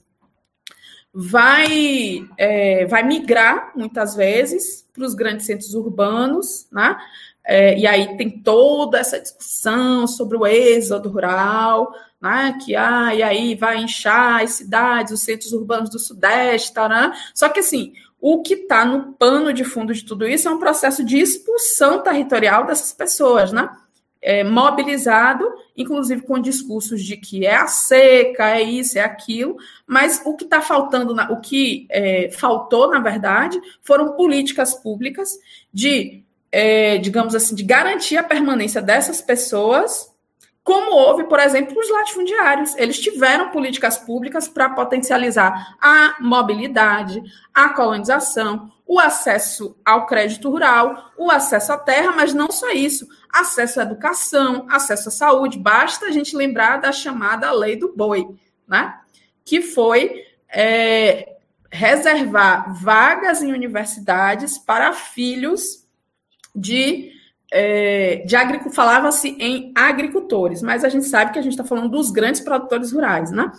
[1.13, 6.97] vai, é, vai migrar, muitas vezes, para os grandes centros urbanos, né?
[7.51, 11.91] É, e aí tem toda essa discussão sobre o êxodo rural,
[12.21, 16.87] né, que ah, e aí vai inchar as cidades, os centros urbanos do Sudeste, tá,
[16.87, 17.11] né?
[17.33, 20.59] Só que assim, o que está no pano de fundo de tudo isso é um
[20.59, 23.67] processo de expulsão territorial dessas pessoas, né?
[24.21, 30.21] É, mobilizado, inclusive com discursos de que é a seca, é isso, é aquilo, mas
[30.23, 35.35] o que está faltando, na, o que é, faltou, na verdade, foram políticas públicas
[35.73, 40.09] de é, digamos assim, de garantir a permanência dessas pessoas,
[40.63, 42.75] como houve, por exemplo, os latifundiários.
[42.77, 47.21] Eles tiveram políticas públicas para potencializar a mobilidade,
[47.53, 53.07] a colonização, o acesso ao crédito rural, o acesso à terra, mas não só isso,
[53.31, 55.57] acesso à educação, acesso à saúde.
[55.57, 58.27] Basta a gente lembrar da chamada lei do boi,
[58.67, 58.99] né?
[59.49, 61.37] que foi é,
[61.71, 65.88] reservar vagas em universidades para filhos
[66.55, 67.11] de,
[67.51, 71.89] é, de agricultura, falava-se em agricultores, mas a gente sabe que a gente está falando
[71.89, 73.51] dos grandes produtores rurais, né?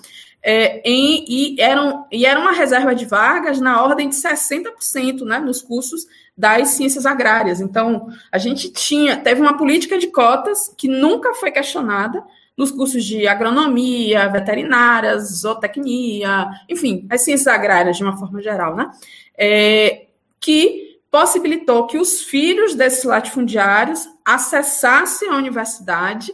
[0.42, 5.38] É, em, e, eram, e era uma reserva de vagas na ordem de 60% né,
[5.38, 7.60] nos cursos das ciências agrárias.
[7.60, 12.24] Então, a gente tinha, teve uma política de cotas que nunca foi questionada
[12.56, 18.90] nos cursos de agronomia, veterinárias, zootecnia, enfim, as ciências agrárias de uma forma geral, né?
[19.36, 20.06] É,
[20.40, 26.32] que possibilitou que os filhos desses latifundiários acessassem a universidade,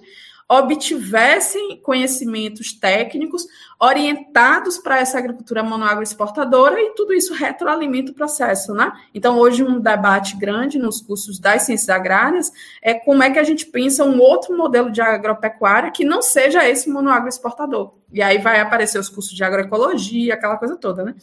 [0.48, 3.46] obtivessem conhecimentos técnicos
[3.80, 8.92] orientados para essa agricultura monoagroexportadora e tudo isso retroalimenta o processo, né?
[9.12, 13.44] Então, hoje um debate grande nos cursos das ciências agrárias é como é que a
[13.44, 17.94] gente pensa um outro modelo de agropecuária que não seja esse monoagroexportador.
[18.12, 21.14] E aí vai aparecer os cursos de agroecologia, aquela coisa toda, né?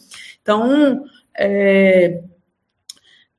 [0.42, 2.22] Então, é,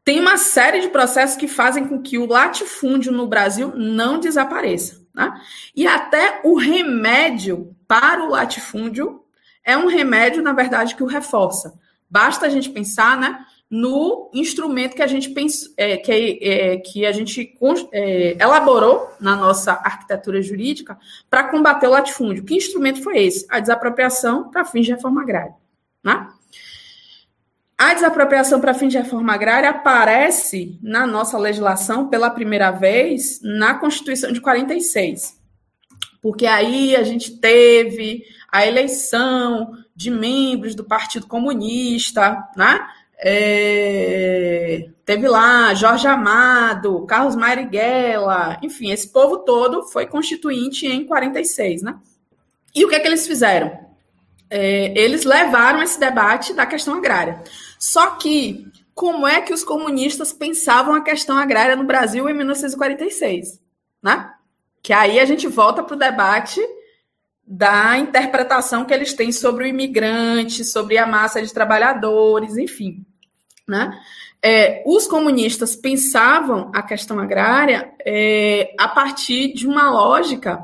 [0.06, 5.03] tem uma série de processos que fazem com que o latifúndio no Brasil não desapareça.
[5.12, 5.34] Né?
[5.76, 9.24] E até o remédio para o latifúndio
[9.64, 11.74] é um remédio, na verdade, que o reforça.
[12.08, 17.03] Basta a gente pensar né, no instrumento que a gente, pensa, é, que, é, que
[17.03, 17.58] a gente
[17.91, 20.99] é, elaborou na nossa arquitetura jurídica
[21.32, 22.43] para combater o latifúndio.
[22.43, 23.47] Que instrumento foi esse?
[23.49, 25.56] A desapropriação para fins de reforma agrária.
[26.03, 26.28] Né?
[27.78, 33.73] A desapropriação para fim de reforma agrária aparece na nossa legislação pela primeira vez na
[33.73, 35.38] Constituição de 46.
[36.21, 42.80] Porque aí a gente teve a eleição de membros do Partido Comunista, né?
[43.17, 51.82] É, teve lá Jorge Amado, Carlos Marighella, enfim, esse povo todo foi constituinte em 46,
[51.82, 51.95] né?
[52.73, 53.86] E o que é que eles fizeram?
[54.49, 57.43] É, eles levaram esse debate da questão agrária.
[57.80, 63.59] Só que, como é que os comunistas pensavam a questão agrária no Brasil em 1946?
[64.01, 64.32] Né?
[64.82, 66.61] Que aí a gente volta para o debate
[67.45, 73.05] da interpretação que eles têm sobre o imigrante, sobre a massa de trabalhadores, enfim.
[73.67, 73.99] Né?
[74.41, 80.63] É, os comunistas pensavam a questão agrária é, a partir de uma lógica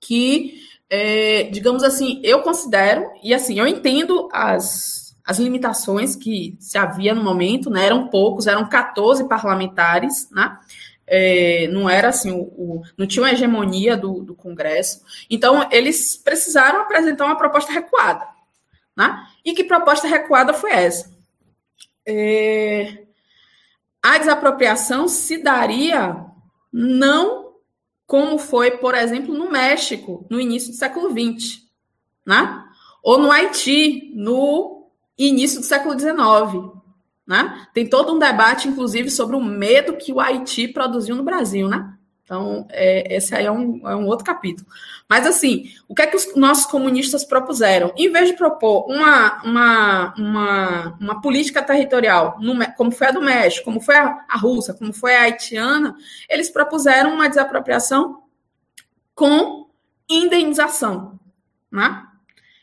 [0.00, 0.58] que,
[0.88, 7.14] é, digamos assim, eu considero, e assim, eu entendo as, as limitações que se havia
[7.14, 7.86] no momento, né?
[7.86, 10.58] eram poucos, eram 14 parlamentares, né?
[11.06, 15.02] é, não era assim, o, o, não tinha uma hegemonia do, do, Congresso.
[15.28, 18.26] Então, eles precisaram apresentar uma proposta recuada.
[18.96, 19.26] Né?
[19.44, 21.12] E que proposta recuada foi essa?
[22.06, 23.04] É,
[24.02, 26.16] a desapropriação se daria
[26.72, 27.54] não
[28.06, 31.62] como foi, por exemplo, no México, no início do século XX,
[32.26, 32.62] né?
[33.02, 34.73] ou no Haiti, no
[35.18, 36.72] início do século XIX.
[37.26, 37.66] Né?
[37.72, 41.94] Tem todo um debate, inclusive, sobre o medo que o Haiti produziu no Brasil, né?
[42.24, 44.66] Então, é, esse aí é um, é um, outro capítulo.
[45.08, 47.92] Mas, assim, o que é que os nossos comunistas propuseram?
[47.96, 53.20] Em vez de propor uma, uma, uma, uma política territorial, no, como foi a do
[53.20, 55.94] México, como foi a, a russa, como foi a haitiana,
[56.26, 58.22] eles propuseram uma desapropriação
[59.14, 59.68] com
[60.08, 61.20] indenização.
[61.70, 62.06] Né?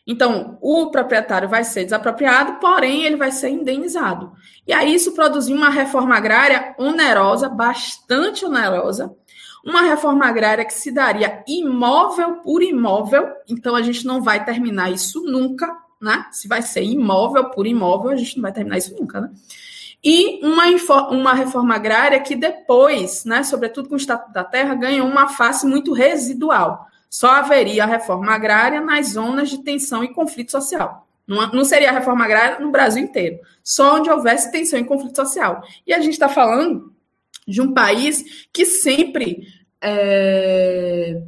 [0.05, 4.31] Então, o proprietário vai ser desapropriado, porém ele vai ser indenizado.
[4.67, 9.15] E aí isso produziu uma reforma agrária onerosa, bastante onerosa,
[9.63, 14.91] uma reforma agrária que se daria imóvel por imóvel, então a gente não vai terminar
[14.91, 15.71] isso nunca,
[16.01, 16.25] né?
[16.31, 19.29] Se vai ser imóvel por imóvel, a gente não vai terminar isso nunca, né?
[20.03, 20.65] E uma,
[21.11, 25.67] uma reforma agrária que depois, né, sobretudo com o Estatuto da Terra, ganhou uma face
[25.67, 26.87] muito residual.
[27.11, 31.05] Só haveria a reforma agrária nas zonas de tensão e conflito social.
[31.27, 35.61] Não, seria a reforma agrária no Brasil inteiro, só onde houvesse tensão e conflito social.
[35.85, 36.93] E a gente está falando
[37.45, 39.45] de um país que sempre
[39.81, 41.21] é,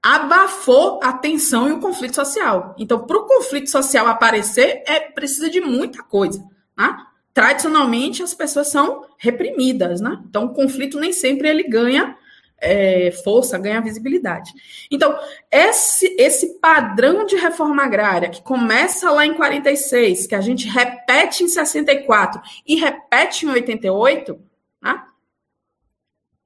[0.00, 2.76] abafou a tensão e o conflito social.
[2.78, 6.44] Então, para o conflito social aparecer, é precisa de muita coisa.
[6.76, 6.96] Né?
[7.34, 10.00] Tradicionalmente, as pessoas são reprimidas.
[10.00, 10.16] Né?
[10.28, 12.16] Então, o conflito nem sempre ele ganha
[12.60, 14.52] é, força, ganha visibilidade.
[14.90, 15.18] Então,
[15.50, 21.44] esse, esse padrão de reforma agrária, que começa lá em 46, que a gente repete
[21.44, 24.38] em 64 e repete em 88,
[24.82, 25.02] né,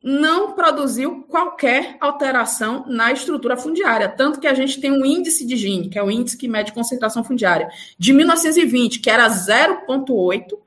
[0.02, 4.08] não produziu qualquer alteração na estrutura fundiária.
[4.08, 6.72] Tanto que a gente tem um índice de Gini, que é o índice que mede
[6.72, 10.58] concentração fundiária, de 1920, que era 0,8,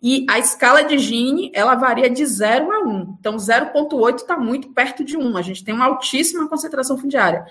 [0.00, 3.16] e a escala de Gini, ela varia de 0 a 1.
[3.18, 5.36] Então, 0,8 está muito perto de 1.
[5.36, 7.44] A gente tem uma altíssima concentração fundiária.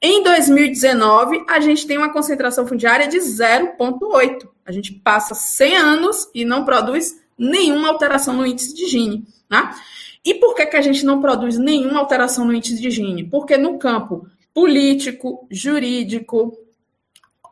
[0.00, 4.48] Em 2019, a gente tem uma concentração fundiária de 0,8.
[4.64, 9.26] A gente passa 100 anos e não produz nenhuma alteração no índice de Gini.
[9.50, 9.74] Né?
[10.24, 13.24] E por que, que a gente não produz nenhuma alteração no índice de Gini?
[13.24, 16.56] Porque no campo político, jurídico,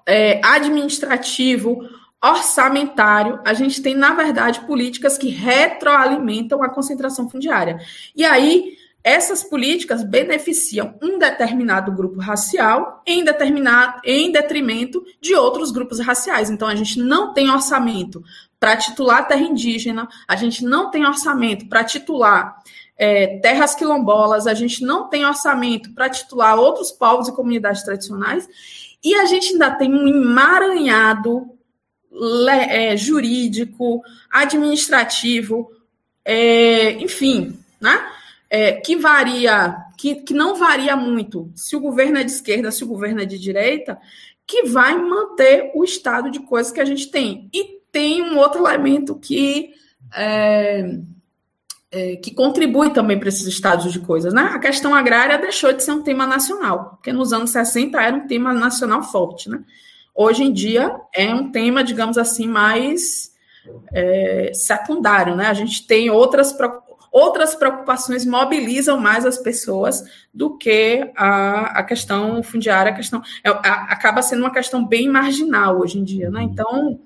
[0.06, 1.80] é, administrativo,
[2.22, 7.78] orçamentário, a gente tem, na verdade, políticas que retroalimentam a concentração fundiária.
[8.14, 15.70] E aí, essas políticas beneficiam um determinado grupo racial em, determinado, em detrimento de outros
[15.70, 16.50] grupos raciais.
[16.50, 18.24] Então, a gente não tem orçamento
[18.58, 22.56] para titular terra indígena, a gente não tem orçamento para titular
[22.98, 28.48] é, terras quilombolas, a gente não tem orçamento para titular outros povos e comunidades tradicionais,
[29.04, 31.55] e a gente ainda tem um emaranhado
[32.68, 35.70] é, jurídico, administrativo,
[36.24, 38.12] é, enfim, né?
[38.48, 42.84] É, que varia, que, que não varia muito se o governo é de esquerda, se
[42.84, 43.98] o governo é de direita,
[44.46, 47.48] que vai manter o estado de coisas que a gente tem.
[47.52, 49.74] E tem um outro elemento que,
[50.14, 50.98] é,
[51.90, 54.32] é, que contribui também para esses estados de coisas.
[54.32, 54.42] Né?
[54.42, 58.26] A questão agrária deixou de ser um tema nacional, porque nos anos 60 era um
[58.28, 59.50] tema nacional forte.
[59.50, 59.60] Né?
[60.16, 63.32] Hoje em dia é um tema, digamos assim, mais
[63.92, 65.46] é, secundário, né?
[65.46, 66.52] A gente tem outras
[67.12, 73.48] outras preocupações mobilizam mais as pessoas do que a, a questão fundiária, a questão é,
[73.48, 76.42] a, acaba sendo uma questão bem marginal hoje em dia, né?
[76.42, 77.00] Então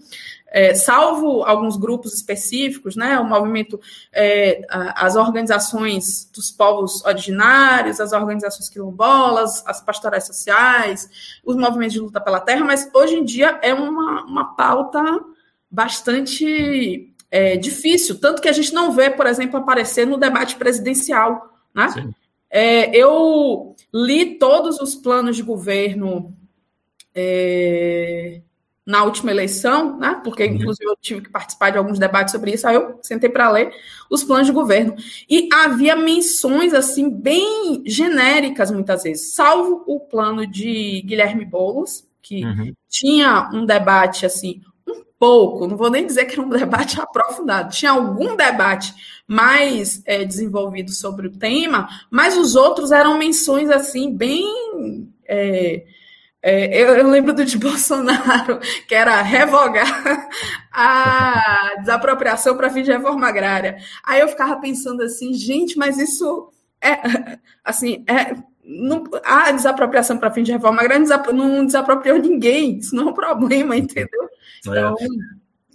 [0.51, 3.81] é, salvo alguns grupos específicos, né, o movimento,
[4.13, 12.01] é, as organizações dos povos originários, as organizações quilombolas, as pastorais sociais, os movimentos de
[12.01, 15.01] luta pela terra, mas hoje em dia é uma, uma pauta
[15.71, 21.55] bastante é, difícil, tanto que a gente não vê, por exemplo, aparecer no debate presidencial.
[21.73, 22.13] Né?
[22.51, 26.35] É, eu li todos os planos de governo
[27.15, 28.41] é,
[28.91, 30.21] na última eleição, né?
[30.25, 30.55] Porque, uhum.
[30.55, 33.73] inclusive, eu tive que participar de alguns debates sobre isso, aí eu sentei para ler
[34.11, 34.97] os planos de governo.
[35.29, 42.45] E havia menções, assim, bem genéricas, muitas vezes, salvo o plano de Guilherme Boulos, que
[42.45, 42.73] uhum.
[42.89, 47.73] tinha um debate, assim, um pouco, não vou nem dizer que era um debate aprofundado,
[47.73, 48.93] tinha algum debate
[49.25, 55.09] mais é, desenvolvido sobre o tema, mas os outros eram menções, assim, bem.
[55.29, 55.85] É,
[56.43, 60.29] é, eu, eu, lembro do de Bolsonaro, que era revogar
[60.73, 63.79] a desapropriação para fim de reforma agrária.
[64.05, 66.51] Aí eu ficava pensando assim, gente, mas isso
[66.83, 68.35] é assim, é,
[68.65, 73.15] não, a desapropriação para fim de reforma agrária não desapropriou ninguém, isso não é um
[73.15, 74.29] problema, entendeu?
[74.61, 74.95] Então,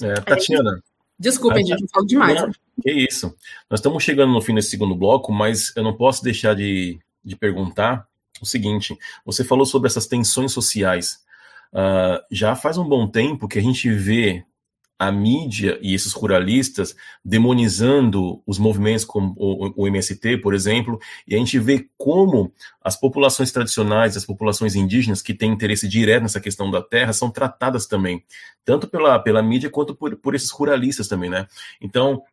[0.01, 0.81] é, é, Tatiana.
[1.17, 2.41] Desculpem, gente, eu falo demais.
[2.41, 2.51] Não,
[2.81, 3.33] que isso.
[3.69, 7.35] Nós estamos chegando no fim desse segundo bloco, mas eu não posso deixar de, de
[7.35, 8.05] perguntar
[8.41, 11.23] o seguinte: você falou sobre essas tensões sociais.
[11.73, 14.45] Uh, já faz um bom tempo que a gente vê
[14.97, 21.37] a mídia e esses ruralistas demonizando os movimentos como o, MST, por exemplo, e a
[21.37, 26.71] gente vê como as populações tradicionais, as populações indígenas que têm interesse direto nessa questão
[26.71, 28.23] da terra são tratadas também,
[28.63, 31.45] tanto pela, pela mídia quanto por, por esses ruralistas também, né?
[31.81, 32.23] Então,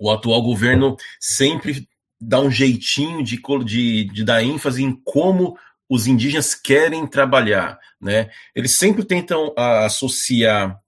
[0.00, 1.86] o atual governo sempre
[2.20, 5.56] dá um jeitinho de, de, de dar ênfase em como
[5.88, 8.30] os indígenas querem trabalhar, né?
[8.54, 10.78] Eles sempre tentam a, associar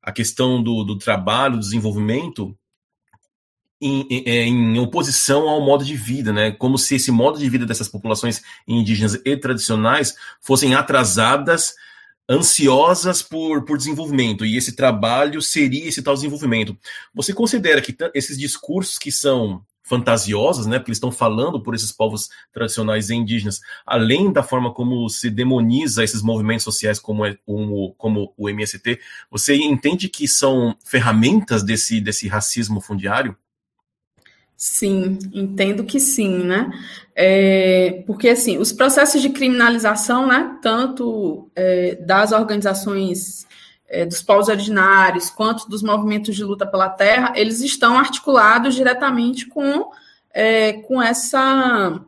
[0.00, 2.56] a questão do, do trabalho, do desenvolvimento
[3.80, 6.52] em, em, é, em, oposição ao modo de vida, né?
[6.52, 11.74] Como se esse modo de vida dessas populações indígenas e tradicionais fossem atrasadas,
[12.30, 16.78] ansiosas por, por desenvolvimento, e esse trabalho seria esse tal desenvolvimento.
[17.12, 20.78] Você considera que esses discursos que são fantasiosas, né?
[20.78, 25.28] Porque eles estão falando por esses povos tradicionais e indígenas, além da forma como se
[25.28, 28.98] demoniza esses movimentos sociais como, é, como, como o MST,
[29.30, 33.36] você entende que são ferramentas desse, desse racismo fundiário?
[34.56, 36.70] Sim, entendo que sim, né?
[37.16, 43.44] É, porque assim, os processos de criminalização, né, tanto é, das organizações
[43.92, 49.46] é, dos povos originários, quanto dos movimentos de luta pela terra, eles estão articulados diretamente
[49.46, 49.90] com,
[50.32, 52.00] é, com, essa,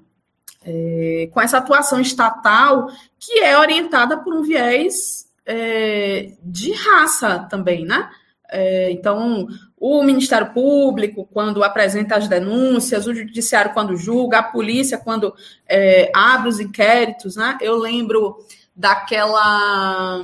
[0.64, 2.88] é, com essa atuação estatal
[3.20, 8.08] que é orientada por um viés é, de raça também, né?
[8.50, 9.46] É, então,
[9.78, 15.34] o Ministério Público, quando apresenta as denúncias, o Judiciário, quando julga, a polícia, quando
[15.68, 17.58] é, abre os inquéritos, né?
[17.60, 18.38] Eu lembro
[18.74, 20.22] daquela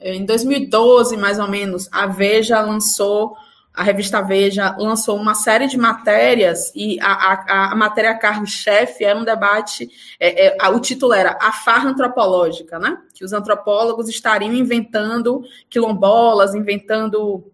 [0.00, 3.36] em 2012, mais ou menos, a Veja lançou,
[3.74, 9.18] a revista Veja lançou uma série de matérias e a, a, a matéria carro-chefe era
[9.18, 9.88] um debate,
[10.18, 12.98] é, é, o título era A Farra Antropológica, né?
[13.14, 17.50] Que os antropólogos estariam inventando quilombolas, inventando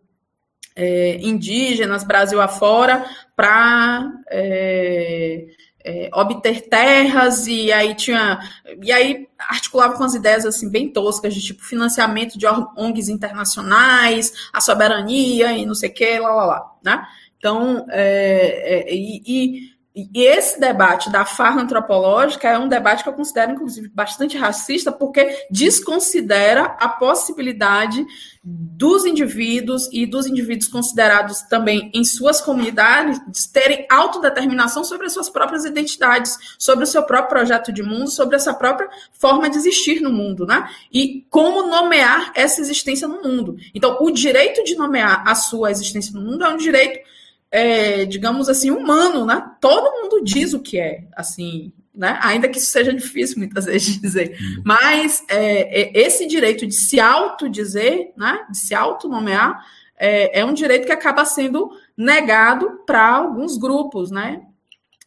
[0.77, 3.05] é, indígenas, Brasil afora,
[3.37, 5.47] para é,
[5.85, 8.41] é, obter terras e aí tinha
[8.83, 14.33] e aí articulava com as ideias assim bem toscas de tipo financiamento de ONGs internacionais,
[14.53, 17.07] a soberania e não sei o que, lá lá lá, né?
[17.39, 23.09] Então, é, é, e, e e esse debate da farra antropológica é um debate que
[23.09, 28.05] eu considero, inclusive, bastante racista, porque desconsidera a possibilidade
[28.47, 35.31] dos indivíduos e dos indivíduos considerados também em suas comunidades terem autodeterminação sobre as suas
[35.31, 40.03] próprias identidades, sobre o seu próprio projeto de mundo, sobre essa própria forma de existir
[40.03, 40.69] no mundo, né?
[40.93, 43.57] E como nomear essa existência no mundo.
[43.75, 46.99] Então, o direito de nomear a sua existência no mundo é um direito
[47.51, 49.43] é, digamos assim, humano, né?
[49.61, 52.19] Todo mundo diz o que é, assim, né?
[52.23, 54.37] Ainda que isso seja difícil muitas vezes dizer.
[54.41, 54.63] Uhum.
[54.65, 58.47] Mas é, é, esse direito de se autodizer, né?
[58.51, 59.65] De se autonomear,
[59.97, 64.43] é, é um direito que acaba sendo negado para alguns grupos, né?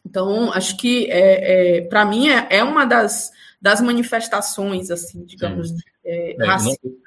[0.04, 5.70] Então, acho que, é, é para mim, é, é, uma das, das manifestações, assim, digamos,
[6.02, 6.46] é, é,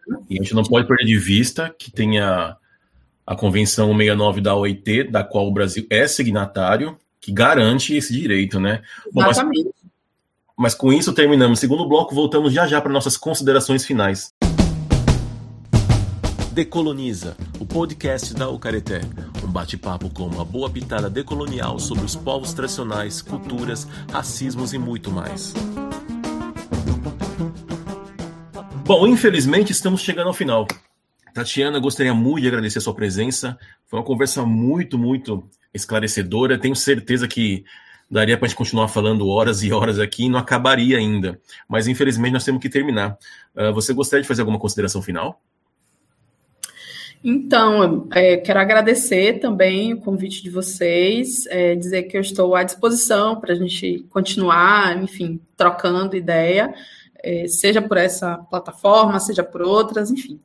[0.07, 2.55] não, E a gente não pode perder de vista que tenha
[3.25, 8.59] a Convenção 69 da OIT, da qual o Brasil é signatário, que garante esse direito,
[8.59, 8.81] né?
[9.13, 9.37] Bom, mas,
[10.57, 14.33] mas, com isso terminamos o segundo bloco, voltamos já já para nossas considerações finais.
[16.51, 19.01] Decoloniza, o podcast da Ucareté.
[19.43, 25.11] Um bate-papo com uma boa pitada decolonial sobre os povos tradicionais, culturas, racismos e muito
[25.11, 25.53] mais.
[28.83, 30.67] Bom, infelizmente estamos chegando ao final.
[31.33, 33.57] Tatiana, gostaria muito de agradecer a sua presença.
[33.87, 36.57] Foi uma conversa muito, muito esclarecedora.
[36.57, 37.63] Tenho certeza que
[38.09, 41.39] daria para a gente continuar falando horas e horas aqui e não acabaria ainda.
[41.67, 43.17] Mas infelizmente nós temos que terminar.
[43.55, 45.41] Uh, você gostaria de fazer alguma consideração final?
[47.23, 52.63] Então, é, quero agradecer também o convite de vocês, é, dizer que eu estou à
[52.63, 56.73] disposição para a gente continuar, enfim, trocando ideia,
[57.23, 60.39] é, seja por essa plataforma, seja por outras, enfim,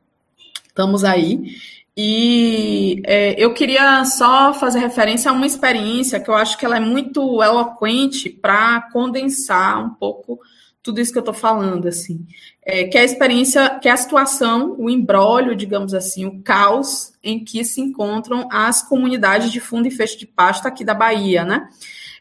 [0.77, 1.57] estamos aí.
[1.97, 6.77] E é, eu queria só fazer referência a uma experiência que eu acho que ela
[6.77, 10.39] é muito eloquente para condensar um pouco
[10.82, 12.24] tudo isso que eu estou falando, assim,
[12.65, 17.12] é, que é a experiência, que é a situação, o embrólio, digamos assim, o caos
[17.24, 21.44] em que se encontram as comunidades de fundo e fecho de pasto aqui da Bahia,
[21.44, 21.69] né?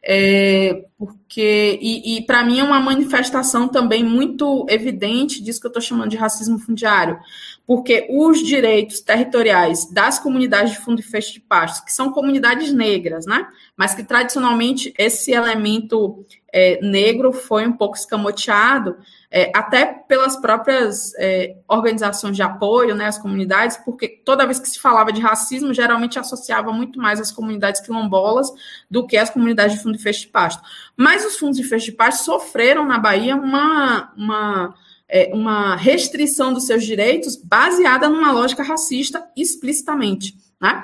[0.07, 5.69] É, porque e, e para mim é uma manifestação também muito evidente disso que eu
[5.69, 7.19] estou chamando de racismo fundiário,
[7.67, 12.71] porque os direitos territoriais das comunidades de fundo e fecho de pasto, que são comunidades
[12.71, 13.47] negras, né?
[13.75, 18.97] Mas que tradicionalmente esse elemento é, negro foi um pouco escamoteado,
[19.29, 24.69] é, até pelas próprias é, organizações de apoio, né, as comunidades, porque toda vez que
[24.69, 28.49] se falava de racismo, geralmente associava muito mais as comunidades quilombolas
[28.89, 30.63] do que as comunidades de fundo e fecho de pasto.
[30.95, 34.75] Mas os fundos de fecho de pasto sofreram na Bahia uma, uma
[35.07, 40.35] é, uma restrição dos seus direitos baseada numa lógica racista explicitamente.
[40.59, 40.83] Né?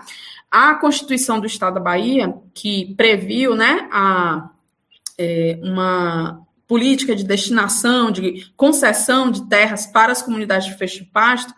[0.49, 4.49] A Constituição do Estado da Bahia, que previu né, a,
[5.17, 11.09] é, uma política de destinação, de concessão de terras para as comunidades de fecho de
[11.09, 11.53] pasto,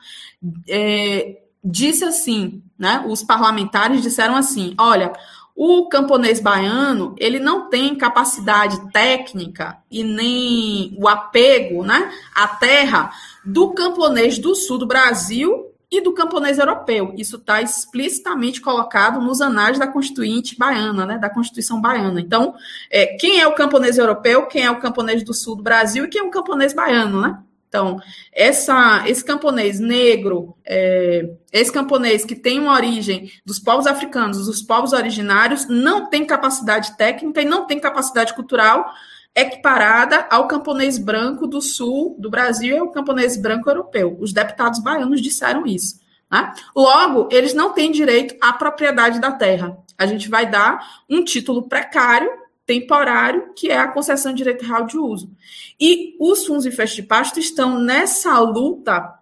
[0.67, 5.13] é, disse assim, né, os parlamentares disseram assim, olha,
[5.55, 13.11] o camponês baiano, ele não tem capacidade técnica e nem o apego né, à terra
[13.45, 17.13] do camponês do sul do Brasil e do camponês europeu.
[17.15, 22.19] Isso está explicitamente colocado nos anais da Constituinte baiana, né, da Constituição baiana.
[22.19, 22.55] Então,
[22.89, 26.07] é, quem é o camponês europeu, quem é o camponês do sul do Brasil e
[26.07, 27.37] quem é o camponês baiano, né?
[27.73, 27.99] Então,
[28.31, 34.61] essa, esse camponês negro, é, esse camponês que tem uma origem dos povos africanos, dos
[34.61, 38.93] povos originários, não tem capacidade técnica e não tem capacidade cultural
[39.35, 44.15] equiparada ao camponês branco do sul do Brasil e ao camponês branco europeu.
[44.19, 45.99] Os deputados baianos disseram isso.
[46.31, 46.53] Né?
[46.75, 49.75] Logo, eles não têm direito à propriedade da terra.
[49.97, 52.29] A gente vai dar um título precário
[52.65, 55.31] temporário, que é a concessão de direito real de uso.
[55.79, 59.13] E os fundos de festa de pasto estão nessa luta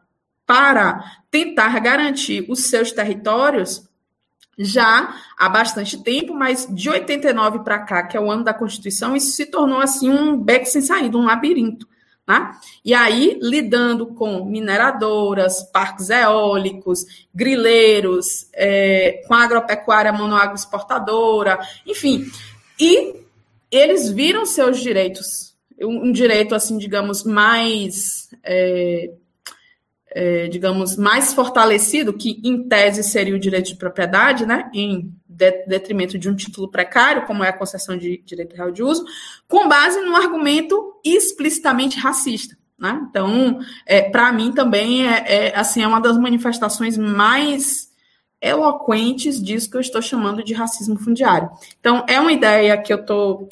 [0.46, 3.90] para tentar garantir os seus territórios
[4.58, 9.16] já há bastante tempo, mas de 89 para cá, que é o ano da Constituição,
[9.16, 11.88] isso se tornou assim um beco sem saída, um labirinto.
[12.28, 12.52] Né?
[12.86, 22.30] E aí, lidando com mineradoras, parques eólicos, grileiros, é, com a agropecuária monoagroexportadora, enfim.
[22.80, 23.21] E
[23.72, 29.12] eles viram seus direitos, um direito, assim, digamos, mais, é,
[30.14, 35.14] é, digamos, mais fortalecido, que em tese seria o direito de propriedade, né, em
[35.66, 39.04] detrimento de um título precário, como é a concessão de direito real de uso,
[39.48, 42.56] com base num argumento explicitamente racista.
[42.78, 43.00] Né?
[43.10, 47.92] Então, é, para mim também é, é, assim, é uma das manifestações mais
[48.42, 51.50] eloquentes disso que eu estou chamando de racismo fundiário.
[51.80, 53.50] Então, é uma ideia que eu estou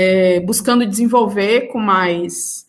[0.00, 2.68] é, buscando desenvolver com mais,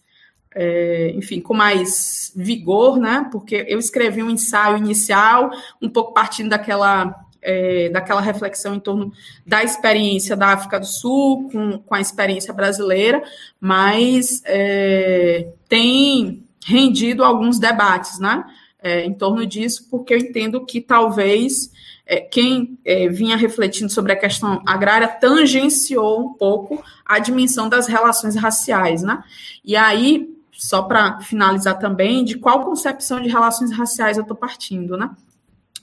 [0.56, 3.30] é, enfim, com mais vigor, né?
[3.32, 9.14] Porque eu escrevi um ensaio inicial, um pouco partindo daquela, é, daquela reflexão em torno
[9.46, 13.22] da experiência da África do Sul com, com a experiência brasileira,
[13.62, 18.44] mas é, tem rendido alguns debates, né?
[18.82, 21.70] É, em torno disso, porque eu entendo que talvez
[22.10, 27.86] é, quem é, vinha refletindo sobre a questão agrária tangenciou um pouco a dimensão das
[27.86, 29.24] relações raciais, né?
[29.64, 34.98] E aí, só para finalizar também, de qual concepção de relações raciais eu estou partindo,
[34.98, 35.12] né?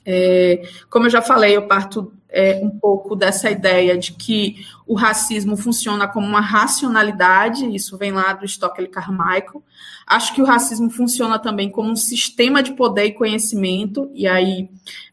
[0.05, 4.95] É, como eu já falei, eu parto é, um pouco dessa ideia de que o
[4.95, 9.63] racismo funciona como uma racionalidade, isso vem lá do Stockley Carmichael.
[10.07, 14.69] Acho que o racismo funciona também como um sistema de poder e conhecimento, e aí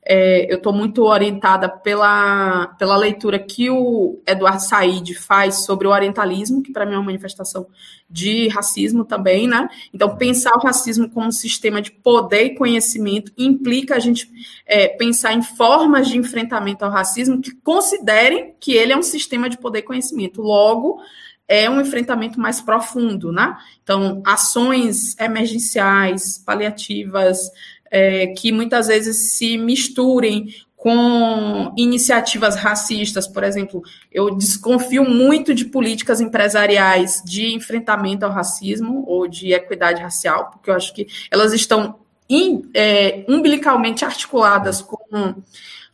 [0.06, 5.92] é, eu estou muito orientada pela, pela leitura que o Eduardo Said faz sobre o
[5.92, 7.66] orientalismo, que para mim é uma manifestação
[8.10, 9.68] de racismo também, né?
[9.92, 14.30] Então, pensar o racismo como um sistema de poder e conhecimento implica a gente
[14.68, 19.50] é, pensar em formas de enfrentamento ao racismo que considerem que ele é um sistema
[19.50, 20.42] de poder e conhecimento.
[20.42, 21.02] Logo,
[21.48, 23.58] é um enfrentamento mais profundo, né?
[23.82, 27.50] Então, ações emergenciais, paliativas,
[27.90, 33.82] é, que muitas vezes se misturem com iniciativas racistas, por exemplo,
[34.12, 40.70] eu desconfio muito de políticas empresariais de enfrentamento ao racismo ou de equidade racial, porque
[40.70, 41.96] eu acho que elas estão
[42.30, 45.36] in, é, umbilicalmente articuladas com,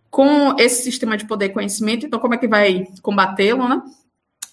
[0.10, 3.82] com esse sistema de poder e conhecimento, então como é que vai combatê-lo, né?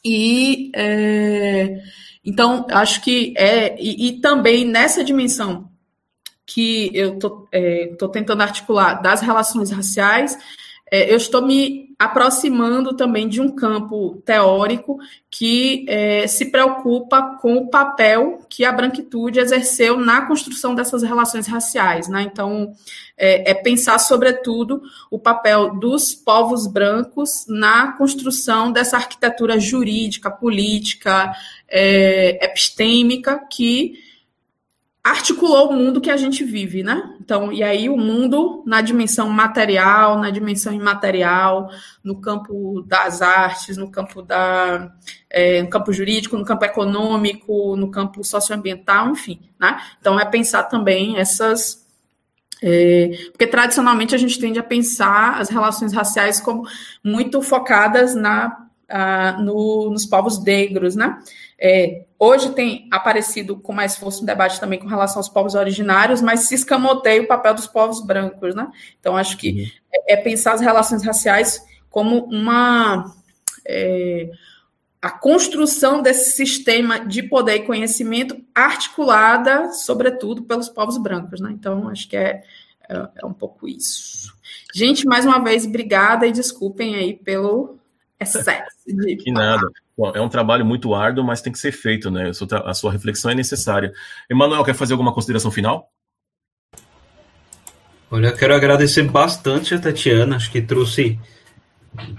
[0.05, 1.83] E é,
[2.24, 5.69] então acho que é e, e, também nessa dimensão
[6.45, 10.39] que eu tô, é, tentando articular das relações raciais,
[10.91, 14.99] é, eu estou me aproximando também de um campo teórico
[15.31, 21.47] que é, se preocupa com o papel que a branquitude exerceu na construção dessas relações
[21.47, 22.07] raciais.
[22.07, 22.23] Né?
[22.23, 22.73] Então,
[23.17, 31.35] é, é pensar, sobretudo, o papel dos povos brancos na construção dessa arquitetura jurídica, política,
[31.69, 34.06] é, epistêmica que
[35.07, 37.15] articulou o mundo que a gente vive, né?
[37.20, 41.70] Então, e aí o mundo na dimensão material, na dimensão imaterial,
[42.03, 44.93] no campo das artes, no campo da
[45.31, 49.81] é, no campo jurídico, no campo econômico, no campo socioambiental, enfim, né?
[50.01, 51.87] Então é pensar também essas
[52.61, 56.66] é, porque tradicionalmente a gente tende a pensar as relações raciais como
[57.05, 58.65] muito focadas na,
[59.43, 61.19] no, nos povos negros, né?
[61.59, 66.21] É, hoje tem aparecido com mais força um debate também com relação aos povos originários,
[66.21, 68.71] mas se escamoteia o papel dos povos brancos, né?
[69.01, 69.67] Então, acho que uhum.
[69.93, 73.13] é, é, pensar as relações raciais como uma.
[73.67, 74.31] É,
[75.01, 81.51] a construção desse sistema de poder e conhecimento articulada, sobretudo, pelos povos brancos, né?
[81.53, 82.43] Então, acho que é,
[82.89, 84.35] é, é um pouco isso.
[84.75, 87.79] Gente, mais uma vez, obrigada e desculpem aí pelo
[88.20, 89.16] excesso de.
[89.16, 89.68] Que nada.
[89.97, 92.30] Bom, é um trabalho muito árduo, mas tem que ser feito, né?
[92.64, 93.93] A sua reflexão é necessária.
[94.28, 95.90] Emanuel, quer fazer alguma consideração final?
[98.10, 101.18] Olha, eu quero agradecer bastante a Tatiana, acho que trouxe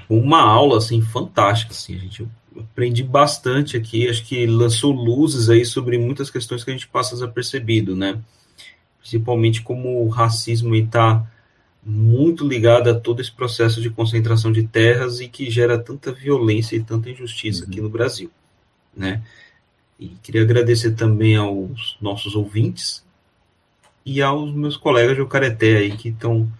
[0.10, 5.64] uma aula assim fantástica, assim, a gente aprendi bastante aqui, acho que lançou luzes aí
[5.64, 8.20] sobre muitas questões que a gente passa desapercebido, né?
[9.00, 11.26] Principalmente como o racismo está
[11.88, 16.76] muito ligada a todo esse processo de concentração de terras e que gera tanta violência
[16.76, 17.70] e tanta injustiça uhum.
[17.70, 18.30] aqui no Brasil,
[18.96, 19.24] né?
[19.98, 23.06] E queria agradecer também aos nossos ouvintes
[24.06, 26.52] e aos meus colegas de Ocareté aí que estão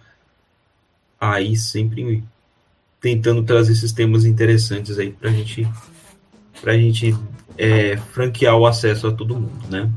[1.20, 2.24] aí sempre
[2.98, 5.68] tentando trazer esses temas interessantes aí para gente,
[6.64, 7.14] a gente
[7.58, 9.90] é, franquear o acesso a todo mundo, né?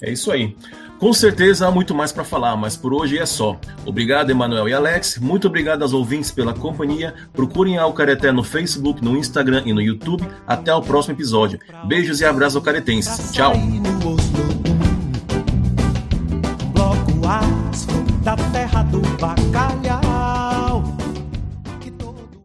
[0.00, 0.56] É isso aí.
[1.04, 3.60] Com certeza há muito mais para falar, mas por hoje é só.
[3.84, 5.18] Obrigado, Emanuel e Alex.
[5.18, 7.12] Muito obrigado aos ouvintes pela companhia.
[7.30, 10.26] Procurem a Alcareté no Facebook, no Instagram e no YouTube.
[10.46, 11.58] Até o próximo episódio.
[11.86, 13.32] Beijos e abraços alcaretenses.
[13.32, 13.52] Tchau.